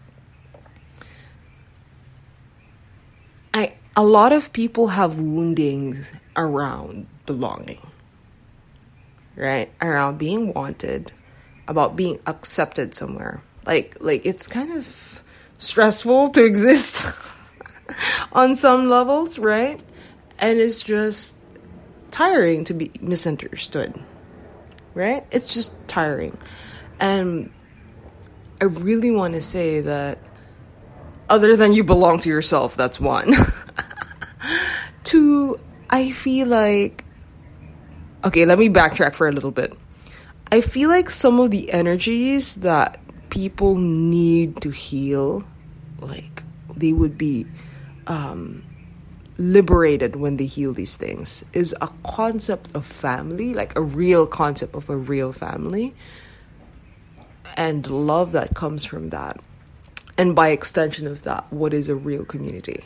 [3.96, 7.80] a lot of people have woundings around belonging,
[9.36, 9.72] right?
[9.80, 11.12] Around being wanted,
[11.68, 13.42] about being accepted somewhere.
[13.64, 15.22] Like, like it's kind of
[15.58, 17.06] stressful to exist
[18.32, 19.80] on some levels, right?
[20.40, 21.36] And it's just
[22.10, 24.02] tiring to be misunderstood,
[24.94, 25.26] right?
[25.30, 26.36] It's just tiring.
[27.00, 27.50] And
[28.60, 30.18] I really want to say that
[31.28, 33.32] other than you belong to yourself, that's one.
[35.04, 35.58] Two,
[35.90, 37.04] I feel like.
[38.24, 39.74] Okay, let me backtrack for a little bit.
[40.50, 45.44] I feel like some of the energies that people need to heal,
[45.98, 46.42] like,
[46.76, 47.46] they would be
[48.06, 48.64] um,
[49.36, 54.74] liberated when they heal these things, is a concept of family, like a real concept
[54.74, 55.94] of a real family,
[57.56, 59.40] and love that comes from that
[60.16, 62.84] and by extension of that, what is a real community,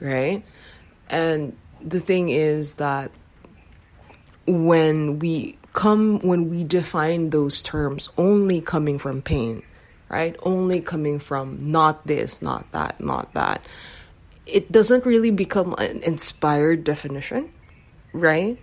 [0.00, 0.42] right?
[1.08, 3.10] And the thing is that
[4.46, 9.62] when we come, when we define those terms only coming from pain,
[10.08, 10.36] right?
[10.42, 13.64] Only coming from not this, not that, not that,
[14.46, 17.52] it doesn't really become an inspired definition,
[18.12, 18.58] right?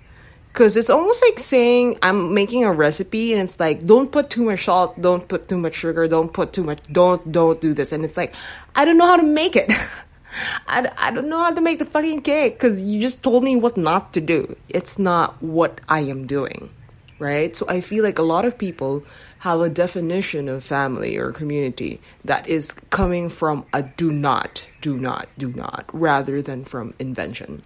[0.51, 4.43] Because it's almost like saying I'm making a recipe and it's like, don't put too
[4.43, 7.91] much salt, don't put too much sugar, don't put too much, don't, don't do this.
[7.91, 8.33] And it's like,
[8.75, 9.71] I don't know how to make it.
[10.67, 13.55] I, I don't know how to make the fucking cake because you just told me
[13.55, 14.55] what not to do.
[14.67, 16.69] It's not what I am doing,
[17.17, 17.55] right?
[17.55, 19.03] So I feel like a lot of people
[19.39, 24.97] have a definition of family or community that is coming from a do not, do
[24.97, 27.63] not, do not, rather than from invention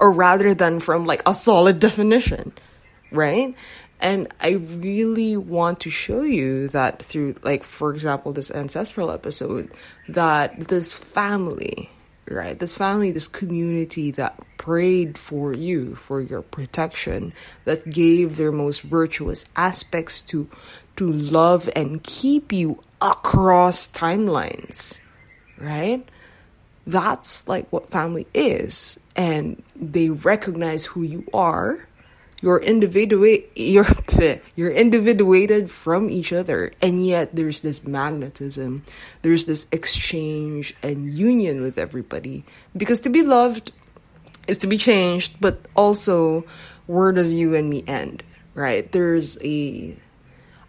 [0.00, 2.52] or rather than from like a solid definition,
[3.10, 3.54] right?
[4.00, 9.72] And I really want to show you that through, like, for example, this ancestral episode,
[10.08, 11.90] that this family,
[12.28, 12.58] right?
[12.58, 17.32] This family, this community that prayed for you, for your protection,
[17.64, 20.50] that gave their most virtuous aspects to,
[20.96, 25.00] to love and keep you across timelines,
[25.58, 26.06] right?
[26.86, 28.98] That's like what family is.
[29.16, 31.86] And they recognize who you are.
[32.42, 33.86] You're individuate you're
[34.56, 36.72] you're individuated from each other.
[36.82, 38.84] And yet there's this magnetism.
[39.22, 42.44] There's this exchange and union with everybody.
[42.76, 43.72] Because to be loved
[44.46, 46.44] is to be changed, but also
[46.86, 48.22] where does you and me end?
[48.54, 48.90] Right?
[48.92, 49.96] There's a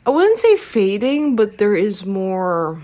[0.05, 2.79] I wouldn't say fading, but there is more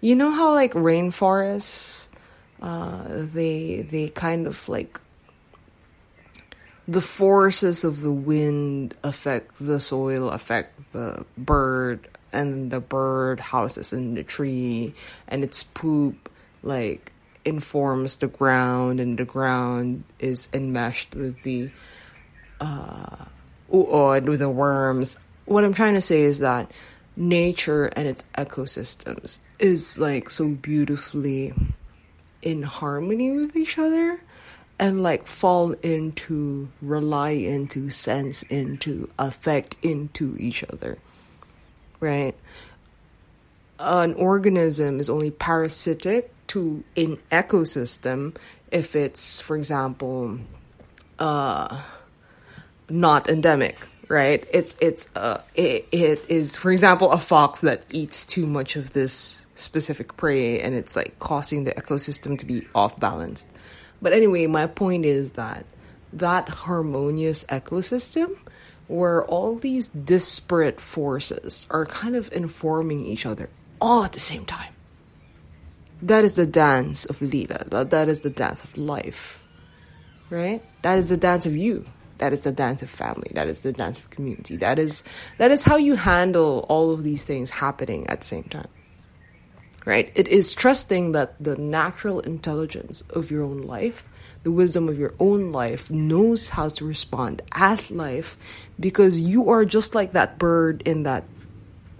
[0.00, 2.06] you know how like rainforests
[2.62, 5.00] uh, they they kind of like
[6.88, 13.92] the forces of the wind affect the soil affect the bird and the bird houses
[13.92, 14.94] in the tree
[15.28, 16.30] and its poop
[16.62, 17.12] like
[17.44, 21.70] informs the ground and the ground is enmeshed with the
[22.60, 23.24] uh
[23.72, 25.18] uod with the worms.
[25.44, 26.70] What i'm trying to say is that
[27.16, 31.52] nature and its ecosystems is like so beautifully
[32.42, 34.20] in harmony with each other
[34.78, 40.98] and like fall into rely into sense into affect into each other
[42.00, 42.34] right
[43.78, 48.34] an organism is only parasitic to an ecosystem
[48.70, 50.38] if it's, for example,
[51.18, 51.82] uh,
[52.88, 53.76] not endemic,
[54.08, 54.46] right?
[54.52, 58.92] It's it's uh it, it is, for example, a fox that eats too much of
[58.92, 63.50] this specific prey, and it's like causing the ecosystem to be off balanced.
[64.00, 65.66] But anyway, my point is that
[66.12, 68.36] that harmonious ecosystem
[68.88, 73.50] where all these disparate forces are kind of informing each other
[73.80, 74.72] all at the same time.
[76.02, 77.84] That is the dance of Lila.
[77.84, 79.42] That is the dance of life.
[80.30, 80.62] Right?
[80.82, 81.86] That is the dance of you.
[82.18, 83.30] That is the dance of family.
[83.34, 84.56] That is the dance of community.
[84.56, 85.02] That is
[85.38, 88.68] that is how you handle all of these things happening at the same time.
[89.86, 90.12] Right?
[90.14, 94.04] It is trusting that the natural intelligence of your own life,
[94.42, 98.36] the wisdom of your own life knows how to respond as life
[98.78, 101.24] because you are just like that bird in that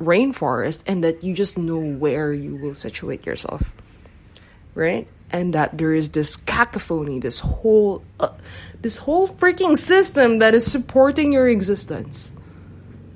[0.01, 3.74] rainforest and that you just know where you will situate yourself
[4.74, 8.28] right and that there is this cacophony this whole uh,
[8.82, 12.30] this whole freaking system that is supporting your existence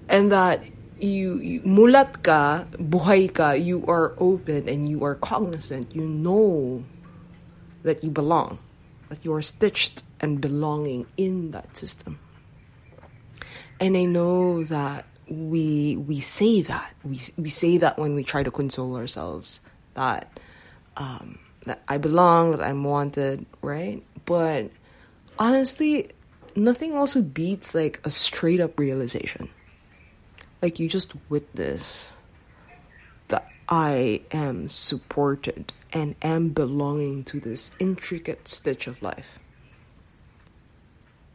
[0.08, 0.62] and that
[1.02, 6.84] you, you mulat ka buhay ka you are open and you are cognizant you know
[7.82, 8.58] that you belong
[9.08, 12.18] that you are stitched and belonging in that system
[13.80, 18.42] and i know that we we say that we we say that when we try
[18.42, 19.60] to console ourselves
[19.94, 20.28] that
[20.96, 24.02] um, that I belong, that I'm wanted, right?
[24.24, 24.70] But
[25.38, 26.10] honestly,
[26.56, 29.48] nothing also beats like a straight up realization.
[30.62, 32.12] Like you just witness
[33.28, 39.38] that I am supported and am belonging to this intricate stitch of life.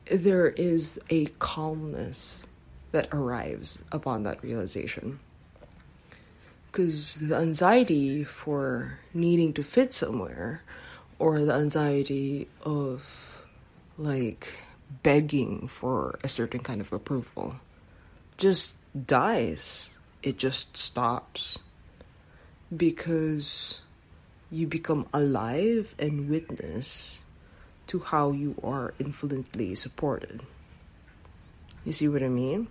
[0.06, 2.46] There is a calmness
[2.92, 5.20] that arrives upon that realization.
[6.72, 10.62] Because the anxiety for needing to fit somewhere,
[11.18, 13.44] or the anxiety of
[13.98, 14.54] like
[15.02, 17.56] begging for a certain kind of approval,
[18.38, 19.89] just dies.
[20.24, 21.60] It just stops.
[22.76, 23.82] Because
[24.50, 27.24] you become alive and witness
[27.88, 30.41] to how you are infinitely supported.
[31.84, 32.68] You see what I mean?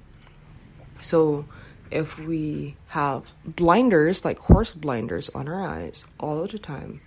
[1.01, 1.45] So
[1.91, 7.01] if we have blinders, like horse blinders on our eyes all of the time,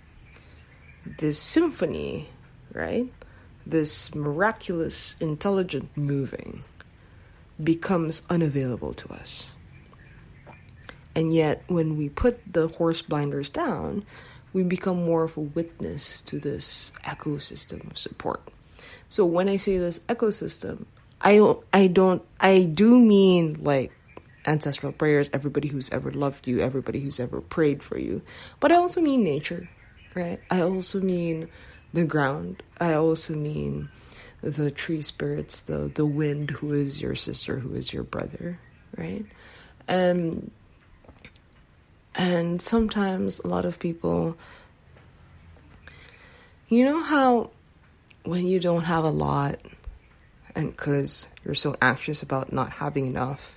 [1.18, 2.28] this symphony,
[2.72, 3.12] right?
[3.66, 6.64] This miraculous, intelligent moving
[7.62, 9.50] becomes unavailable to us.
[11.14, 14.04] And yet, when we put the horse blinders down,
[14.52, 18.40] we become more of a witness to this ecosystem of support.
[19.08, 20.84] So, when I say this ecosystem,
[21.20, 23.92] I don't, I don't, I do mean like
[24.46, 28.22] ancestral prayers, everybody who's ever loved you, everybody who's ever prayed for you.
[28.60, 29.68] But I also mean nature,
[30.14, 30.40] right?
[30.50, 31.48] I also mean
[31.92, 32.62] the ground.
[32.80, 33.88] I also mean
[34.42, 38.58] the tree spirits, the the wind who is your sister, who is your brother,
[38.96, 39.24] right?
[39.86, 40.50] And
[42.14, 44.36] and sometimes a lot of people
[46.68, 47.50] you know how
[48.24, 49.58] when you don't have a lot
[50.54, 53.56] and because you're so anxious about not having enough,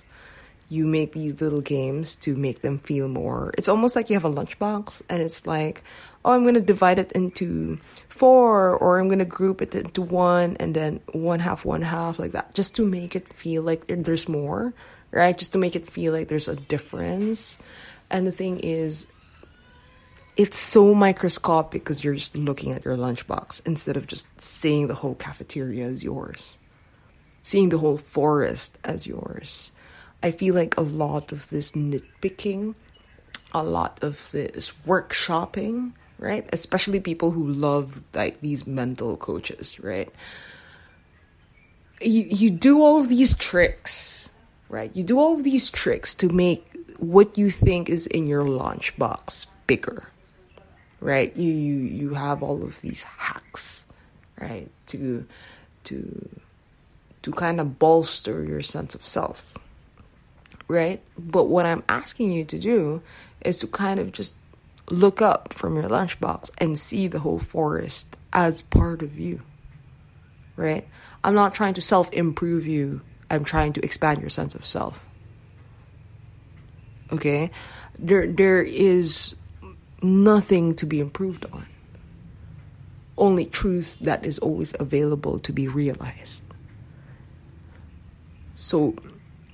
[0.68, 3.52] you make these little games to make them feel more.
[3.58, 5.82] It's almost like you have a lunchbox and it's like,
[6.24, 10.02] oh, I'm going to divide it into four or I'm going to group it into
[10.02, 13.86] one and then one half, one half, like that, just to make it feel like
[13.88, 14.72] there's more,
[15.10, 15.36] right?
[15.36, 17.58] Just to make it feel like there's a difference.
[18.10, 19.06] And the thing is,
[20.36, 24.94] it's so microscopic because you're just looking at your lunchbox instead of just seeing the
[24.94, 26.58] whole cafeteria as yours
[27.42, 29.72] seeing the whole forest as yours.
[30.22, 32.74] I feel like a lot of this nitpicking,
[33.52, 35.92] a lot of this workshopping,
[36.22, 36.48] right?
[36.52, 40.08] Especially people who love like these mental coaches, right?
[42.00, 44.30] You you do all of these tricks,
[44.68, 44.94] right?
[44.94, 46.64] You do all of these tricks to make
[46.98, 50.08] what you think is in your launch box bigger.
[51.00, 51.36] Right?
[51.36, 53.86] You you you have all of these hacks,
[54.38, 54.70] right?
[54.94, 55.26] To
[55.90, 55.98] to
[57.22, 59.58] to kind of bolster your sense of self.
[60.68, 61.02] Right?
[61.18, 63.02] But what I'm asking you to do
[63.42, 64.34] is to kind of just
[64.92, 69.42] look up from your lunchbox and see the whole forest as part of you.
[70.54, 70.86] Right?
[71.24, 75.02] I'm not trying to self improve you, I'm trying to expand your sense of self.
[77.10, 77.50] Okay?
[77.98, 79.34] There there is
[80.02, 81.66] nothing to be improved on.
[83.16, 86.44] Only truth that is always available to be realized.
[88.54, 88.94] So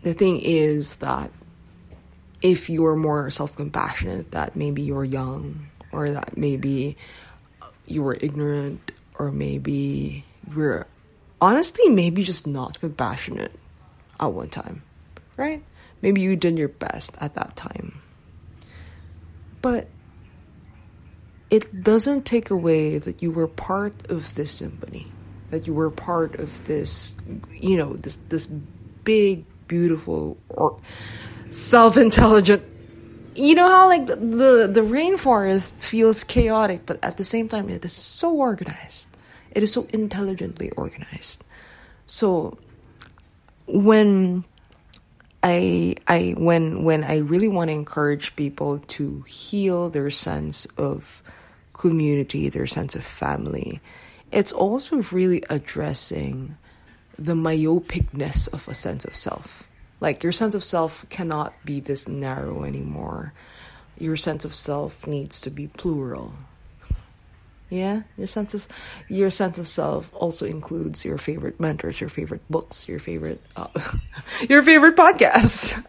[0.02, 1.30] the thing is that
[2.42, 6.96] if you're more self compassionate, that maybe you're young, or that maybe
[7.86, 10.24] you were ignorant, or maybe
[10.54, 10.86] you're
[11.40, 13.52] honestly maybe just not compassionate
[14.20, 14.82] at one time,
[15.36, 15.62] right?
[16.02, 18.00] Maybe you did your best at that time.
[19.60, 19.88] But
[21.50, 25.10] it doesn't take away that you were part of this symphony,
[25.50, 27.16] that you were part of this,
[27.50, 30.78] you know, this this big, beautiful, or
[31.50, 32.62] self-intelligent.
[33.34, 37.84] You know how like the, the rainforest feels chaotic, but at the same time it
[37.84, 39.08] is so organized.
[39.52, 41.44] It is so intelligently organized.
[42.06, 42.58] So
[43.66, 44.44] when
[45.42, 51.22] I I when when I really want to encourage people to heal their sense of
[51.74, 53.80] community, their sense of family,
[54.32, 56.56] it's also really addressing
[57.18, 59.67] the myopicness of a sense of self.
[60.00, 63.32] Like your sense of self cannot be this narrow anymore.
[63.98, 66.34] Your sense of self needs to be plural.
[67.70, 68.66] Yeah, your sense of
[69.08, 73.66] your sense of self also includes your favorite mentors, your favorite books, your favorite uh,
[74.48, 75.84] your favorite podcasts,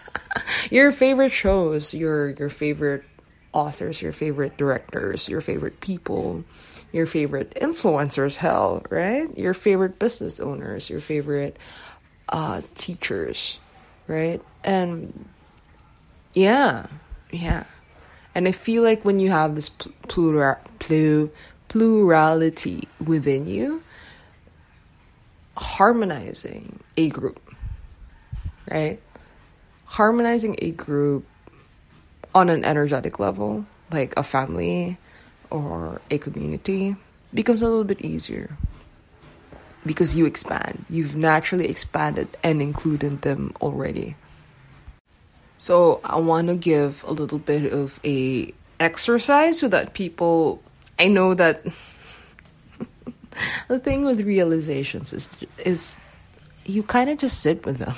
[0.70, 3.02] your favorite shows, your your favorite
[3.52, 6.44] authors, your favorite directors, your favorite people,
[6.92, 8.36] your favorite influencers.
[8.36, 9.36] Hell, right?
[9.36, 11.56] Your favorite business owners, your favorite
[12.30, 13.58] uh, teachers,
[14.06, 14.40] right?
[14.64, 15.28] And
[16.32, 16.86] yeah,
[17.30, 17.64] yeah.
[18.34, 21.30] And I feel like when you have this plural, plural,
[21.68, 23.82] plurality within you,
[25.56, 27.40] harmonizing a group,
[28.70, 29.00] right?
[29.84, 31.26] Harmonizing a group
[32.34, 34.96] on an energetic level, like a family
[35.50, 36.94] or a community,
[37.34, 38.56] becomes a little bit easier
[39.84, 40.84] because you expand.
[40.88, 44.16] You've naturally expanded and included them already.
[45.58, 50.62] So I want to give a little bit of a exercise so that people
[50.98, 51.64] I know that
[53.68, 55.30] the thing with realizations is
[55.64, 55.98] is
[56.64, 57.94] you kind of just sit with them.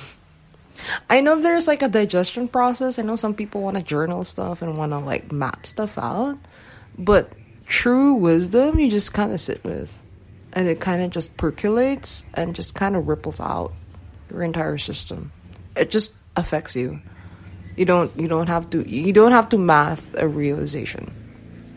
[1.09, 2.99] I know there's like a digestion process.
[2.99, 6.39] I know some people want to journal stuff and want to like map stuff out,
[6.99, 7.33] but
[7.67, 9.97] true wisdom you just kind of sit with
[10.53, 13.73] and it kind of just percolates and just kind of ripples out
[14.31, 15.33] your entire system.
[15.77, 17.01] It just affects you.
[17.77, 21.11] You don't you don't have to you don't have to math a realization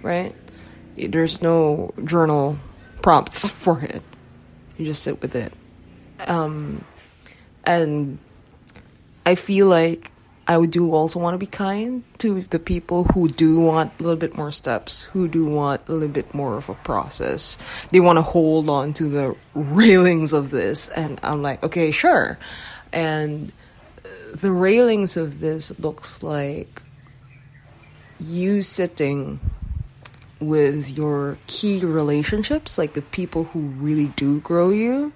[0.06, 0.36] right?
[0.96, 2.60] There's no journal
[3.02, 4.04] prompts for it.
[4.78, 5.52] You just sit with it.
[6.28, 6.86] Um
[7.68, 8.20] and
[9.26, 10.12] i feel like
[10.48, 14.18] i do also want to be kind to the people who do want a little
[14.18, 17.58] bit more steps who do want a little bit more of a process.
[17.92, 22.38] They want to hold on to the railings of this and i'm like okay sure.
[22.94, 23.52] And
[24.04, 26.82] uh, the railings of this looks like
[28.20, 29.40] you sitting
[30.40, 35.14] with your key relationships, like the people who really do grow you,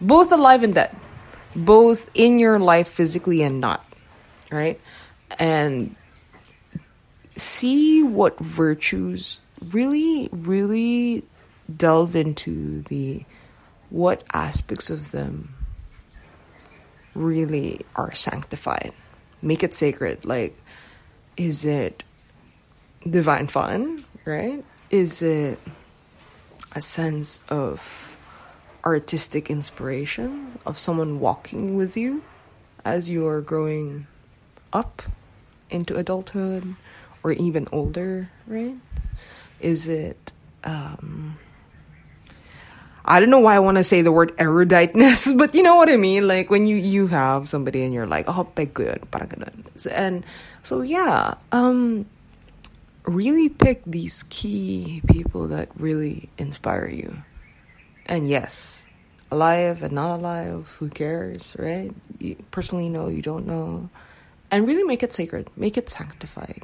[0.00, 0.94] both alive and dead,
[1.54, 3.84] both in your life physically and not,
[4.50, 4.80] right?
[5.38, 5.94] And
[7.36, 9.40] see what virtues
[9.70, 11.24] really, really
[11.74, 13.24] delve into the
[13.90, 15.54] what aspects of them
[17.14, 18.92] really are sanctified.
[19.42, 20.24] Make it sacred.
[20.24, 20.56] Like,
[21.36, 22.04] is it
[23.08, 24.64] divine fun, right?
[24.90, 25.58] Is it
[26.72, 28.18] a sense of
[28.84, 32.22] artistic inspiration, of someone walking with you
[32.84, 34.06] as you are growing
[34.72, 35.02] up
[35.70, 36.76] into adulthood
[37.22, 38.76] or even older, right?
[39.60, 40.32] Is it
[40.64, 41.38] um,
[43.08, 45.88] I don't know why I want to say the word eruditeness, but you know what
[45.88, 46.28] I mean.
[46.28, 49.02] Like when you you have somebody and you're like, oh, be good.
[49.90, 50.26] And
[50.62, 52.04] so yeah, um,
[53.04, 57.16] really pick these key people that really inspire you.
[58.04, 58.84] And yes,
[59.30, 61.90] alive and not alive, who cares, right?
[62.18, 63.88] You personally know, you don't know.
[64.50, 66.62] And really make it sacred, make it sanctified.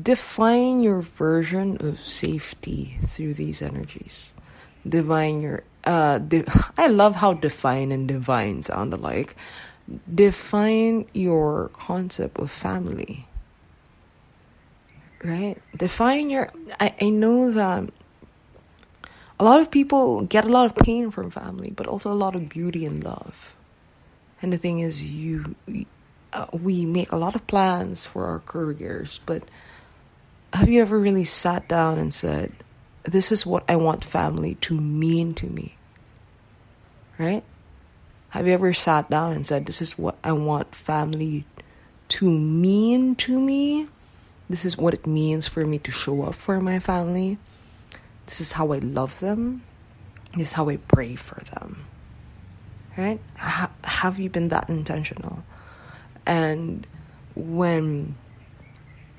[0.00, 4.34] Define your version of safety through these energies
[4.88, 6.20] divine your uh
[6.78, 9.36] I love how define and divine sound alike.
[10.12, 13.26] Define your concept of family.
[15.22, 15.60] Right?
[15.76, 16.48] Define your
[16.80, 17.90] I, I know that
[19.38, 22.34] a lot of people get a lot of pain from family, but also a lot
[22.34, 23.54] of beauty and love.
[24.40, 25.54] And the thing is, you,
[26.36, 29.42] uh, we make a lot of plans for our careers, but
[30.52, 32.52] have you ever really sat down and said,
[33.06, 35.76] this is what I want family to mean to me.
[37.18, 37.44] Right?
[38.30, 41.44] Have you ever sat down and said, This is what I want family
[42.08, 43.88] to mean to me.
[44.50, 47.38] This is what it means for me to show up for my family.
[48.26, 49.62] This is how I love them.
[50.36, 51.86] This is how I pray for them.
[52.96, 53.20] Right?
[53.36, 55.44] H- have you been that intentional?
[56.26, 56.86] And
[57.34, 58.16] when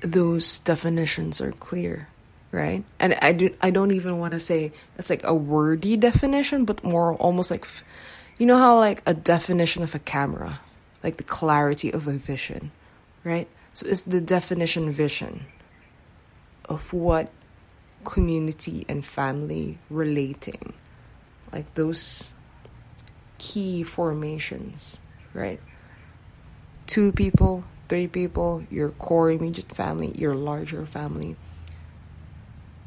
[0.00, 2.08] those definitions are clear,
[2.52, 2.84] right?
[2.98, 6.84] And I do I don't even want to say it's like a wordy definition, but
[6.84, 7.66] more almost like
[8.38, 10.60] you know how like a definition of a camera,
[11.02, 12.70] like the clarity of a vision,
[13.24, 13.48] right?
[13.72, 15.46] So it's the definition vision
[16.68, 17.30] of what
[18.04, 20.72] community and family relating,
[21.52, 22.32] like those
[23.38, 24.98] key formations,
[25.32, 25.60] right?
[26.88, 31.36] Two people, three people, your core immediate family, your larger family.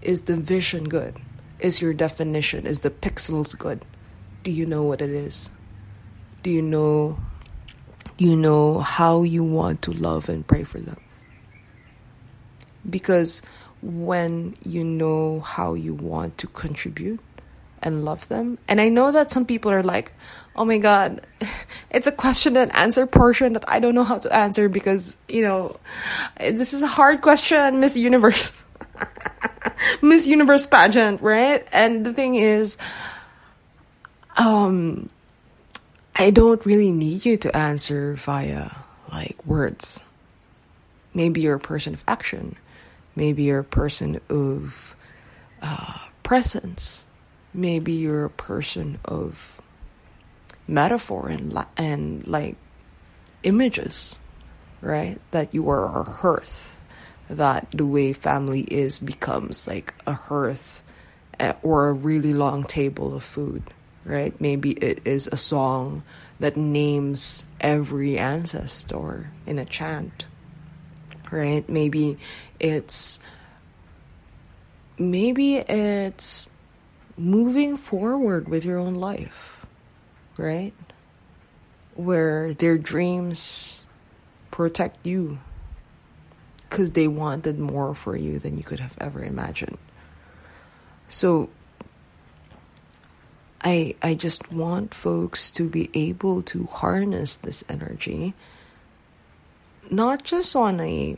[0.02, 1.18] Is the vision good?
[1.60, 3.86] Is your definition, is the pixels good?
[4.44, 5.52] Do you know what it is?
[6.42, 7.20] Do you know
[8.18, 11.00] do you know how you want to love and pray for them?
[12.88, 13.44] Because
[13.84, 17.20] when you know how you want to contribute
[17.82, 18.58] and love them.
[18.68, 20.14] And I know that some people are like,
[20.56, 21.26] oh my God,
[21.92, 25.42] it's a question and answer portion that I don't know how to answer because, you
[25.42, 25.80] know,
[26.40, 28.64] this is a hard question, Miss Universe.
[30.02, 31.68] Miss Universe pageant, right?
[31.72, 32.78] And the thing is,
[34.38, 35.10] um,
[36.16, 38.72] I don't really need you to answer via
[39.12, 40.04] like words.
[41.14, 42.56] Maybe you're a person of action.
[43.16, 44.96] Maybe you're a person of
[45.62, 47.06] uh, presence.
[47.54, 49.62] Maybe you're a person of
[50.68, 52.56] metaphor and and like
[53.44, 54.20] images,
[54.82, 55.20] right?
[55.32, 56.80] That you are a hearth.
[57.30, 60.84] That the way family is becomes like a hearth
[61.40, 63.64] eh, or a really long table of food,
[64.04, 64.40] right?
[64.40, 66.04] Maybe it is a song
[66.40, 70.26] that names every ancestor in a chant
[71.32, 71.68] right?
[71.68, 72.18] Maybe
[72.60, 73.20] it's
[75.00, 76.50] maybe it's
[77.22, 79.66] moving forward with your own life,
[80.38, 80.74] right?
[81.96, 83.82] Where their dreams
[84.50, 85.40] protect you
[86.70, 89.78] because they wanted more for you than you could have ever imagined.
[91.08, 91.50] So
[93.64, 98.34] I I just want folks to be able to harness this energy
[99.92, 101.18] not just on a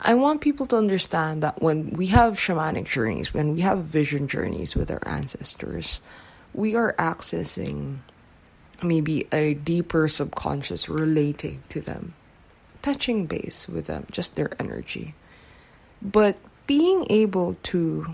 [0.00, 4.28] I want people to understand that when we have shamanic journeys, when we have vision
[4.28, 6.00] journeys with our ancestors,
[6.54, 7.98] we are accessing
[8.82, 12.14] maybe a deeper subconscious relating to them,
[12.80, 15.14] touching base with them, just their energy.
[16.00, 18.06] But being able to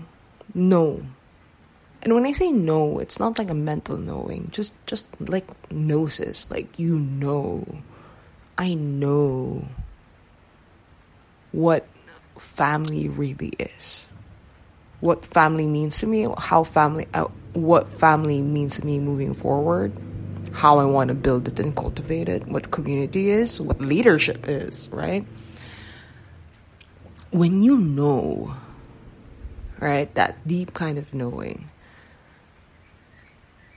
[0.53, 1.03] know
[2.01, 6.49] and when I say know, it's not like a mental knowing, just just like gnosis,
[6.51, 7.81] like you know.
[8.57, 9.67] I know
[11.57, 11.87] what
[12.37, 14.05] family really is.
[14.99, 19.91] What family means to me, how family uh, what family means to me moving forward,
[20.53, 24.87] how I want to build it and cultivate it, what community is, what leadership is,
[24.89, 25.25] right?
[27.31, 28.55] When you know,
[29.79, 31.71] right, that deep kind of knowing,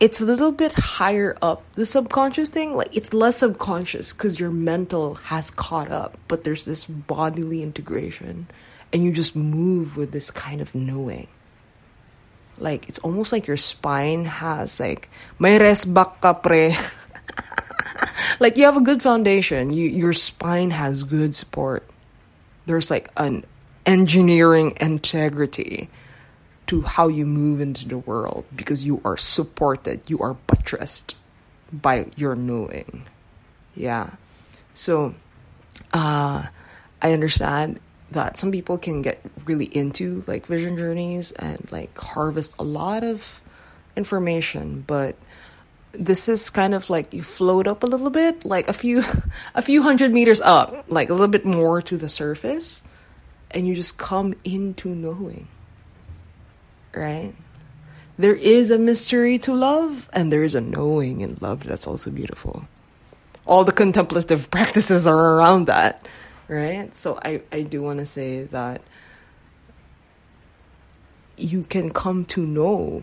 [0.00, 2.74] it's a little bit higher up the subconscious thing.
[2.74, 8.46] Like it's less subconscious because your mental has caught up but there's this bodily integration
[8.92, 11.28] and you just move with this kind of knowing.
[12.58, 15.08] Like it's almost like your spine has like
[15.40, 16.74] ka pre.
[18.38, 19.70] Like you have a good foundation.
[19.70, 21.86] You your spine has good support.
[22.64, 23.44] There's like an
[23.84, 25.90] engineering integrity
[26.70, 31.16] to how you move into the world because you are supported, you are buttressed
[31.72, 33.02] by your knowing.
[33.74, 34.10] Yeah.
[34.72, 35.16] So
[35.92, 36.46] uh
[37.02, 37.80] I understand
[38.12, 43.02] that some people can get really into like vision journeys and like harvest a lot
[43.02, 43.42] of
[43.96, 45.16] information, but
[45.90, 49.02] this is kind of like you float up a little bit, like a few
[49.56, 52.84] a few hundred meters up, like a little bit more to the surface,
[53.50, 55.48] and you just come into knowing
[56.94, 57.34] right?
[58.18, 62.10] There is a mystery to love, and there is a knowing in love that's also
[62.10, 62.68] beautiful.
[63.46, 66.06] All the contemplative practices are around that,
[66.48, 66.94] right?
[66.94, 68.82] So I, I do want to say that
[71.36, 73.02] you can come to know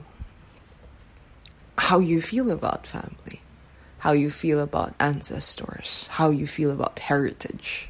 [1.78, 3.42] how you feel about family,
[4.00, 7.90] how you feel about ancestors, how you feel about heritage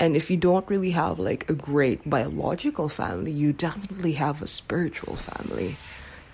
[0.00, 4.48] and if you don't really have like a great biological family, you definitely have a
[4.48, 5.76] spiritual family.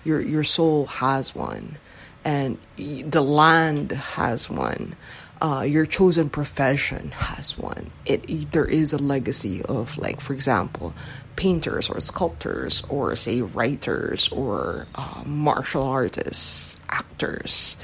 [0.05, 1.77] Your your soul has one,
[2.25, 4.95] and the land has one.
[5.41, 7.91] uh, your chosen profession has one.
[8.05, 10.93] It there is a legacy of like, for example,
[11.35, 17.75] painters or sculptors or say writers or uh, martial artists, actors.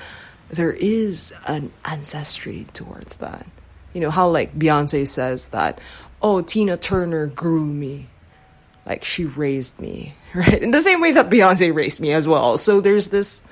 [0.49, 3.45] There is an ancestry towards that.
[3.93, 5.79] You know how like Beyonce says that,
[6.21, 8.07] oh Tina Turner grew me,
[8.85, 10.61] like she raised me, right?
[10.61, 12.57] In the same way that Beyonce raised me as well.
[12.57, 13.43] So there's this,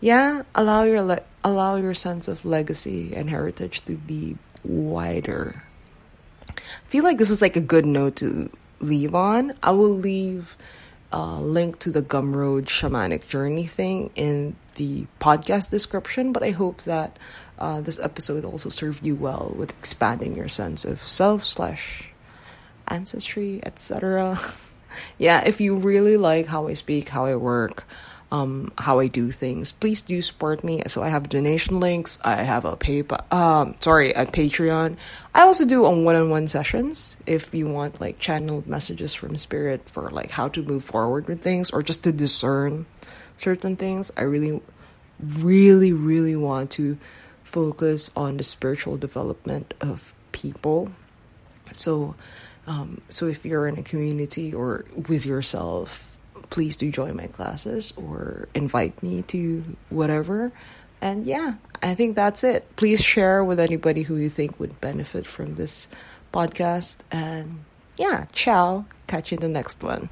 [0.00, 5.62] yeah, allow your le- allow your sense of legacy and heritage to be wider.
[6.48, 8.50] I feel like this is like a good note to
[8.80, 9.54] leave on.
[9.62, 10.56] I will leave
[11.12, 16.82] a link to the Gumroad shamanic journey thing in the podcast description, but I hope
[16.82, 17.18] that
[17.62, 22.10] uh, this episode also served you well with expanding your sense of self slash
[22.88, 24.36] ancestry, etc.
[25.18, 27.86] yeah, if you really like how I speak, how I work,
[28.32, 30.82] um, how I do things, please do support me.
[30.88, 32.18] So I have donation links.
[32.24, 34.96] I have a PayPal, um, sorry, a Patreon.
[35.32, 40.10] I also do on one-on-one sessions if you want like channeled messages from spirit for
[40.10, 42.86] like how to move forward with things or just to discern
[43.36, 44.10] certain things.
[44.16, 44.60] I really,
[45.20, 46.98] really, really want to
[47.52, 50.90] focus on the spiritual development of people.
[51.72, 52.14] So,
[52.66, 56.12] um, so if you're in a community or with yourself
[56.52, 60.52] please do join my classes or invite me to whatever.
[61.00, 62.76] And yeah, I think that's it.
[62.76, 65.88] Please share with anybody who you think would benefit from this
[66.32, 66.98] podcast.
[67.10, 67.64] And
[67.96, 68.84] yeah, ciao.
[69.06, 70.10] Catch you in the next one.